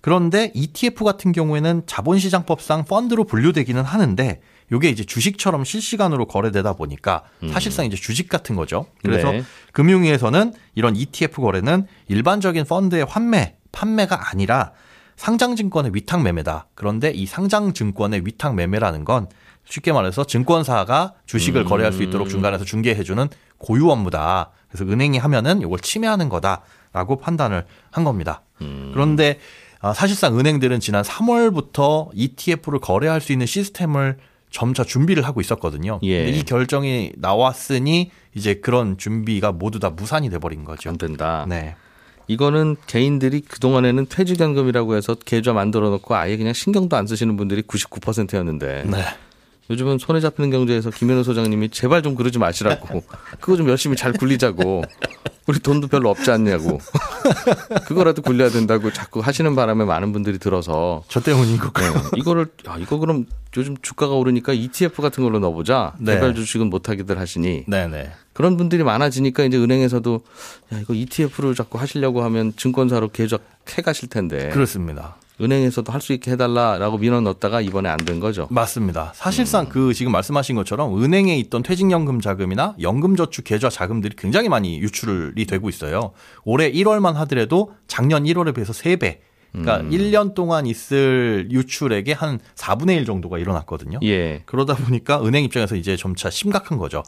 그런데 0.00 0.52
ETF 0.54 1.04
같은 1.04 1.32
경우에는 1.32 1.82
자본시장법상 1.86 2.84
펀드로 2.84 3.24
분류되기는 3.24 3.82
하는데 3.82 4.40
요게 4.70 4.88
이제 4.90 5.04
주식처럼 5.04 5.64
실시간으로 5.64 6.26
거래되다 6.26 6.74
보니까 6.74 7.22
사실상 7.52 7.86
이제 7.86 7.96
주식 7.96 8.28
같은 8.28 8.54
거죠. 8.54 8.86
그래서 9.02 9.32
네. 9.32 9.42
금융위에서는 9.72 10.52
이런 10.74 10.96
ETF 10.96 11.40
거래는 11.40 11.86
일반적인 12.08 12.64
펀드의 12.64 13.04
환매, 13.04 13.56
판매가 13.72 14.30
아니라 14.30 14.72
상장 15.16 15.56
증권의 15.56 15.94
위탁 15.94 16.22
매매다. 16.22 16.68
그런데 16.74 17.10
이 17.10 17.26
상장 17.26 17.72
증권의 17.72 18.24
위탁 18.24 18.54
매매라는 18.54 19.04
건 19.04 19.26
쉽게 19.64 19.92
말해서 19.92 20.24
증권사가 20.24 21.14
주식을 21.26 21.64
거래할 21.64 21.92
수 21.92 22.02
있도록 22.02 22.28
중간에서 22.28 22.64
중개해주는 22.64 23.28
고유 23.58 23.90
업무다. 23.90 24.50
그래서 24.70 24.90
은행이 24.90 25.18
하면은 25.18 25.60
이걸 25.60 25.78
침해하는 25.80 26.28
거다라고 26.28 27.16
판단을 27.18 27.66
한 27.90 28.04
겁니다. 28.04 28.42
그런데 28.92 29.38
아, 29.80 29.92
사실상 29.92 30.38
은행들은 30.38 30.80
지난 30.80 31.02
3월부터 31.02 32.10
ETF를 32.12 32.80
거래할 32.80 33.20
수 33.20 33.32
있는 33.32 33.46
시스템을 33.46 34.18
점차 34.50 34.84
준비를 34.84 35.24
하고 35.24 35.40
있었거든요. 35.40 36.00
예. 36.04 36.28
이 36.28 36.42
결정이 36.44 37.12
나왔으니 37.16 38.10
이제 38.34 38.54
그런 38.54 38.96
준비가 38.96 39.52
모두 39.52 39.78
다 39.78 39.90
무산이 39.90 40.30
돼버린 40.30 40.64
거죠. 40.64 40.90
안 40.90 40.98
된다. 40.98 41.46
네. 41.48 41.74
이거는 42.28 42.76
개인들이 42.86 43.40
그동안에는 43.40 44.06
퇴직연금이라고 44.06 44.96
해서 44.96 45.14
계좌 45.14 45.52
만들어 45.54 45.88
놓고 45.90 46.14
아예 46.14 46.36
그냥 46.36 46.52
신경도 46.52 46.94
안 46.96 47.06
쓰시는 47.06 47.36
분들이 47.36 47.62
99%였는데 47.62 48.84
네. 48.86 49.04
요즘은 49.70 49.98
손에 49.98 50.20
잡히는 50.20 50.50
경제에서 50.50 50.90
김현우 50.90 51.22
소장님이 51.24 51.68
제발 51.70 52.02
좀 52.02 52.14
그러지 52.14 52.38
마시라고. 52.38 53.02
그거 53.40 53.56
좀 53.56 53.68
열심히 53.68 53.96
잘 53.96 54.12
굴리자고. 54.12 54.82
우리 55.46 55.58
돈도 55.60 55.88
별로 55.88 56.10
없지 56.10 56.30
않냐고. 56.30 56.78
그거라도 57.86 58.20
굴려야 58.20 58.50
된다고 58.50 58.92
자꾸 58.92 59.20
하시는 59.20 59.54
바람에 59.54 59.84
많은 59.86 60.12
분들이 60.12 60.38
들어서 60.38 61.04
저 61.08 61.20
때문인 61.20 61.56
것 61.56 61.72
네, 61.72 61.86
같아요. 61.88 62.10
이거를 62.16 62.48
야, 62.68 62.76
이거 62.78 62.98
그럼 62.98 63.24
요즘 63.56 63.74
주가가 63.80 64.14
오르니까 64.14 64.52
ETF 64.52 65.00
같은 65.00 65.24
걸로 65.24 65.38
넣어보자. 65.38 65.94
네. 65.98 66.14
개별 66.14 66.34
주식은 66.34 66.68
못하기들 66.68 67.18
하시니 67.18 67.64
네네. 67.66 68.12
그런 68.34 68.58
분들이 68.58 68.84
많아지니까 68.84 69.44
이제 69.44 69.56
은행에서도 69.56 70.20
야 70.74 70.78
이거 70.80 70.92
ETF를 70.92 71.54
자꾸 71.54 71.78
하시려고 71.78 72.22
하면 72.24 72.52
증권사로 72.54 73.08
계좌 73.08 73.38
캐 73.64 73.80
가실 73.80 74.08
텐데 74.10 74.50
그렇습니다. 74.50 75.16
은행에서도 75.40 75.92
할 75.92 76.00
수 76.00 76.12
있게 76.12 76.30
해달라라고 76.32 76.98
민원 76.98 77.24
넣었다가 77.24 77.60
이번에 77.60 77.88
안 77.88 77.98
된 77.98 78.20
거죠. 78.20 78.46
맞습니다. 78.50 79.12
사실상 79.14 79.68
그 79.68 79.92
지금 79.92 80.12
말씀하신 80.12 80.56
것처럼 80.56 81.02
은행에 81.02 81.36
있던 81.38 81.62
퇴직연금 81.62 82.20
자금이나 82.20 82.74
연금저축 82.80 83.44
계좌 83.44 83.68
자금들이 83.68 84.14
굉장히 84.16 84.48
많이 84.48 84.78
유출이 84.80 85.44
되고 85.46 85.68
있어요. 85.68 86.12
올해 86.44 86.70
1월만 86.72 87.14
하더라도 87.14 87.72
작년 87.86 88.24
1월에 88.24 88.54
비해서 88.54 88.72
3배. 88.72 89.18
그러니까 89.52 89.80
1년 89.90 90.34
동안 90.34 90.66
있을 90.66 91.48
유출액의 91.50 92.14
한 92.14 92.38
4분의 92.54 92.96
1 92.98 93.04
정도가 93.06 93.38
일어났거든요. 93.38 93.98
예. 94.04 94.42
그러다 94.46 94.74
보니까 94.74 95.24
은행 95.24 95.42
입장에서 95.44 95.74
이제 95.74 95.96
점차 95.96 96.30
심각한 96.30 96.78
거죠. 96.78 97.02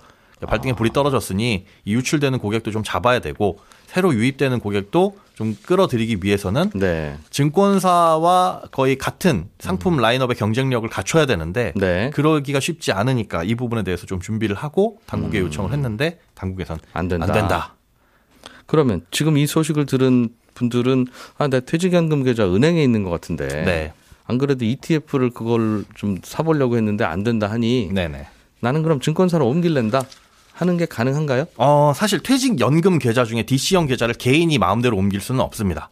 발등에 0.47 0.73
불이 0.73 0.93
떨어졌으니 0.95 1.67
이 1.85 1.95
유출되는 1.95 2.39
고객도 2.39 2.71
좀 2.71 2.83
잡아야 2.83 3.19
되고 3.19 3.59
새로 3.87 4.15
유입되는 4.15 4.59
고객도 4.61 5.19
좀 5.41 5.57
끌어들이기 5.65 6.19
위해서는 6.23 6.69
네. 6.75 7.17
증권사와 7.31 8.65
거의 8.73 8.99
같은 8.99 9.49
상품 9.59 9.97
라인업의 9.97 10.37
경쟁력을 10.37 10.87
갖춰야 10.91 11.25
되는데 11.25 11.73
네. 11.77 12.11
그러기가 12.13 12.61
쉽지 12.61 12.93
않으니까 12.93 13.43
이 13.43 13.55
부분에 13.55 13.83
대해서 13.83 14.05
좀 14.05 14.21
준비를 14.21 14.55
하고 14.55 14.99
당국에 15.07 15.39
요청을 15.39 15.73
했는데 15.73 16.19
당국에선 16.35 16.79
안 16.93 17.09
된다. 17.09 17.25
안 17.25 17.33
된다. 17.33 17.75
그러면 18.67 19.01
지금 19.11 19.39
이 19.39 19.47
소식을 19.47 19.87
들은 19.87 20.29
분들은 20.53 21.07
아, 21.39 21.49
내 21.49 21.61
퇴직연금 21.61 22.23
계좌 22.23 22.45
은행에 22.45 22.85
있는 22.85 23.03
것 23.03 23.09
같은데. 23.09 23.47
네. 23.49 23.93
안 24.27 24.37
그래도 24.37 24.67
ETF를 24.67 25.31
그걸 25.31 25.85
좀 25.95 26.19
사보려고 26.23 26.77
했는데 26.77 27.05
안 27.05 27.25
된다 27.25 27.51
하니 27.51 27.89
네네. 27.95 28.27
나는 28.61 28.83
그럼 28.83 29.01
증권사로 29.01 29.49
옮길랜다 29.49 30.03
하는 30.61 30.77
게 30.77 30.87
가능한가요? 30.87 31.47
어, 31.57 31.93
사실 31.95 32.21
퇴직연금 32.21 32.99
계좌 32.99 33.25
중에 33.25 33.45
DC형 33.45 33.87
계좌를 33.87 34.15
개인이 34.15 34.57
마음대로 34.59 34.97
옮길 34.97 35.21
수는 35.21 35.41
없습니다. 35.41 35.91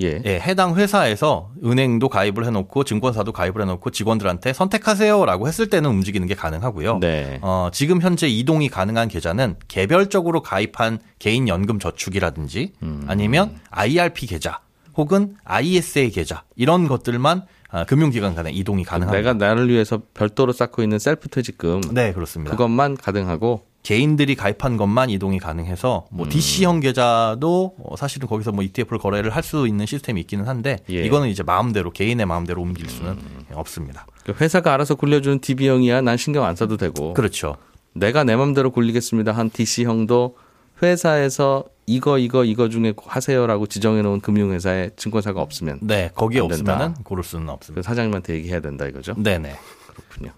예. 0.00 0.22
예, 0.24 0.38
해당 0.38 0.76
회사에서 0.76 1.50
은행도 1.64 2.08
가입을 2.08 2.46
해놓고 2.46 2.84
증권사도 2.84 3.32
가입을 3.32 3.62
해놓고 3.62 3.90
직원들한테 3.90 4.52
선택하세요라고 4.52 5.48
했을 5.48 5.68
때는 5.68 5.90
움직이는 5.90 6.26
게 6.28 6.34
가능하고요. 6.34 6.98
네. 7.00 7.38
어, 7.42 7.68
지금 7.72 8.00
현재 8.00 8.28
이동이 8.28 8.68
가능한 8.68 9.08
계좌는 9.08 9.56
개별적으로 9.66 10.40
가입한 10.42 11.00
개인 11.18 11.48
연금 11.48 11.80
저축이라든지 11.80 12.72
음. 12.82 13.04
아니면 13.08 13.58
IRP 13.70 14.28
계좌 14.28 14.60
혹은 14.96 15.36
ISA 15.44 16.10
계좌 16.10 16.44
이런 16.54 16.86
것들만 16.86 17.42
아, 17.70 17.84
금융기관 17.84 18.34
간에 18.34 18.50
이동이 18.50 18.82
가능합니다. 18.82 19.18
내가 19.18 19.34
나를 19.34 19.68
위해서 19.68 20.00
별도로 20.14 20.52
쌓고 20.52 20.82
있는 20.82 20.98
셀프 20.98 21.28
퇴직금 21.28 21.82
네, 21.92 22.12
그렇습니다. 22.12 22.52
그것만 22.52 22.96
가능하고 22.96 23.67
개인들이 23.82 24.34
가입한 24.34 24.76
것만 24.76 25.08
이동이 25.10 25.38
가능해서 25.38 26.06
뭐 26.10 26.26
음. 26.26 26.28
DC형 26.28 26.80
계좌도 26.80 27.74
어, 27.82 27.96
사실은 27.96 28.28
거기서 28.28 28.52
뭐 28.52 28.62
ETF를 28.64 28.98
거래를 28.98 29.30
할 29.34 29.42
수 29.42 29.66
있는 29.66 29.86
시스템이 29.86 30.20
있기는 30.22 30.46
한데 30.46 30.78
예. 30.90 31.00
음. 31.00 31.04
이거는 31.06 31.28
이제 31.28 31.42
마음대로 31.42 31.90
개인의 31.90 32.26
마음대로 32.26 32.60
옮길 32.60 32.88
수는 32.90 33.16
없습니다. 33.54 34.06
그 34.24 34.34
회사가 34.38 34.74
알아서 34.74 34.94
굴려주는 34.94 35.38
DB형이야 35.40 36.02
난 36.02 36.16
신경 36.18 36.44
안 36.44 36.54
써도 36.54 36.76
되고 36.76 37.14
그렇죠. 37.14 37.56
내가 37.94 38.24
내 38.24 38.36
맘대로 38.36 38.70
굴리겠습니다 38.70 39.32
한 39.32 39.48
DC형도 39.48 40.36
회사에서 40.82 41.64
이거 41.86 42.18
이거 42.18 42.44
이거 42.44 42.68
중에 42.68 42.92
하세요라고 43.06 43.66
지정해 43.66 44.02
놓은 44.02 44.20
금융회사에 44.20 44.90
증권사가 44.96 45.40
없으면 45.40 45.78
네, 45.80 46.10
거기에 46.14 46.40
된다. 46.40 46.54
없으면은 46.74 46.94
고를 47.04 47.24
수는 47.24 47.46
그 47.46 47.52
없습니다. 47.52 47.82
사장님한테 47.88 48.34
얘기해야 48.34 48.60
된다 48.60 48.86
이거죠. 48.86 49.14
네네. 49.16 49.56
그렇군요. 49.86 50.32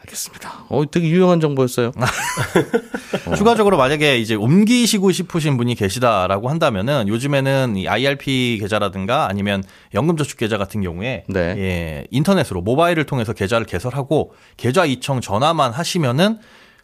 알겠습니다. 0.00 0.64
어, 0.68 0.90
되게 0.90 1.08
유용한 1.08 1.40
정보였어요. 1.40 1.92
추가적으로 3.36 3.76
만약에 3.76 4.18
이제 4.18 4.34
옮기시고 4.34 5.12
싶으신 5.12 5.56
분이 5.56 5.74
계시다라고 5.74 6.48
한다면은 6.48 7.08
요즘에는 7.08 7.76
이 7.76 7.88
IRP 7.88 8.58
계좌라든가 8.60 9.28
아니면 9.28 9.62
연금저축 9.94 10.38
계좌 10.38 10.56
같은 10.58 10.80
경우에 10.82 11.24
네. 11.28 11.40
예, 11.40 12.06
인터넷으로 12.10 12.62
모바일을 12.62 13.04
통해서 13.04 13.32
계좌를 13.32 13.66
개설하고 13.66 14.32
계좌 14.56 14.84
이청 14.84 15.20
전화만 15.20 15.72
하시면은 15.72 16.38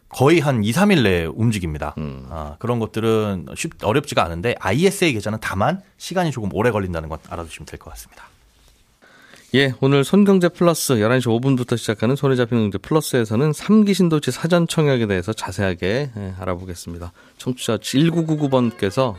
거의 0.09 0.39
한 0.39 0.63
2, 0.63 0.71
3일 0.71 1.03
내에 1.03 1.25
움직입니다. 1.25 1.95
음. 1.99 2.27
아, 2.31 2.55
그런 2.61 2.79
것들은 2.79 3.47
쉽, 3.57 3.73
어렵지가 3.83 4.23
않은데 4.23 4.55
ISA 4.61 5.13
계좌는 5.15 5.39
다만 5.41 5.83
시간이 5.99 6.31
조금 6.31 6.49
오래 6.53 6.71
걸린다는 6.71 7.09
것 7.09 7.21
알아두시면 7.29 7.67
될 7.67 7.79
것 7.81 7.91
같습니다. 7.91 8.25
예, 9.57 9.73
오늘 9.81 10.05
손경제 10.05 10.51
플러스 10.51 10.97
11시 10.97 11.29
5분부터 11.41 11.79
시작하는 11.79 12.15
손에 12.15 12.37
잡히는 12.37 12.65
경제 12.65 12.77
플러스에서는 12.77 13.53
3기 13.53 13.95
신도시 13.95 14.31
사전 14.31 14.69
청약에 14.69 15.07
대해서 15.07 15.33
자세하게 15.33 16.11
예, 16.15 16.35
알아보겠습니다. 16.39 17.11
청취자 17.39 17.79
1999번께서 17.79 19.15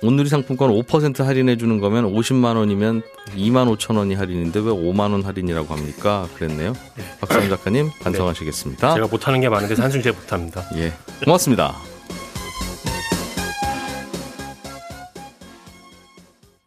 온누리 0.00 0.28
상품권 0.28 0.70
5% 0.70 1.24
할인해 1.24 1.56
주는 1.56 1.80
거면 1.80 2.04
50만 2.14 2.54
원이면 2.54 3.02
2만 3.34 3.76
5천 3.76 3.96
원이 3.96 4.14
할인인데 4.14 4.60
왜 4.60 4.66
5만 4.70 5.10
원 5.10 5.24
할인이라고 5.24 5.74
합니까? 5.74 6.28
그랬네요. 6.36 6.74
박수영 7.20 7.48
작가님 7.48 7.90
반성하시겠습니다. 8.04 8.94
제가 8.94 9.08
못하는 9.08 9.40
게 9.40 9.48
많은데 9.48 9.74
산수를 9.74 10.04
제 10.04 10.12
못합니다. 10.12 10.64
예, 10.76 10.92
고맙습니다. 11.24 11.74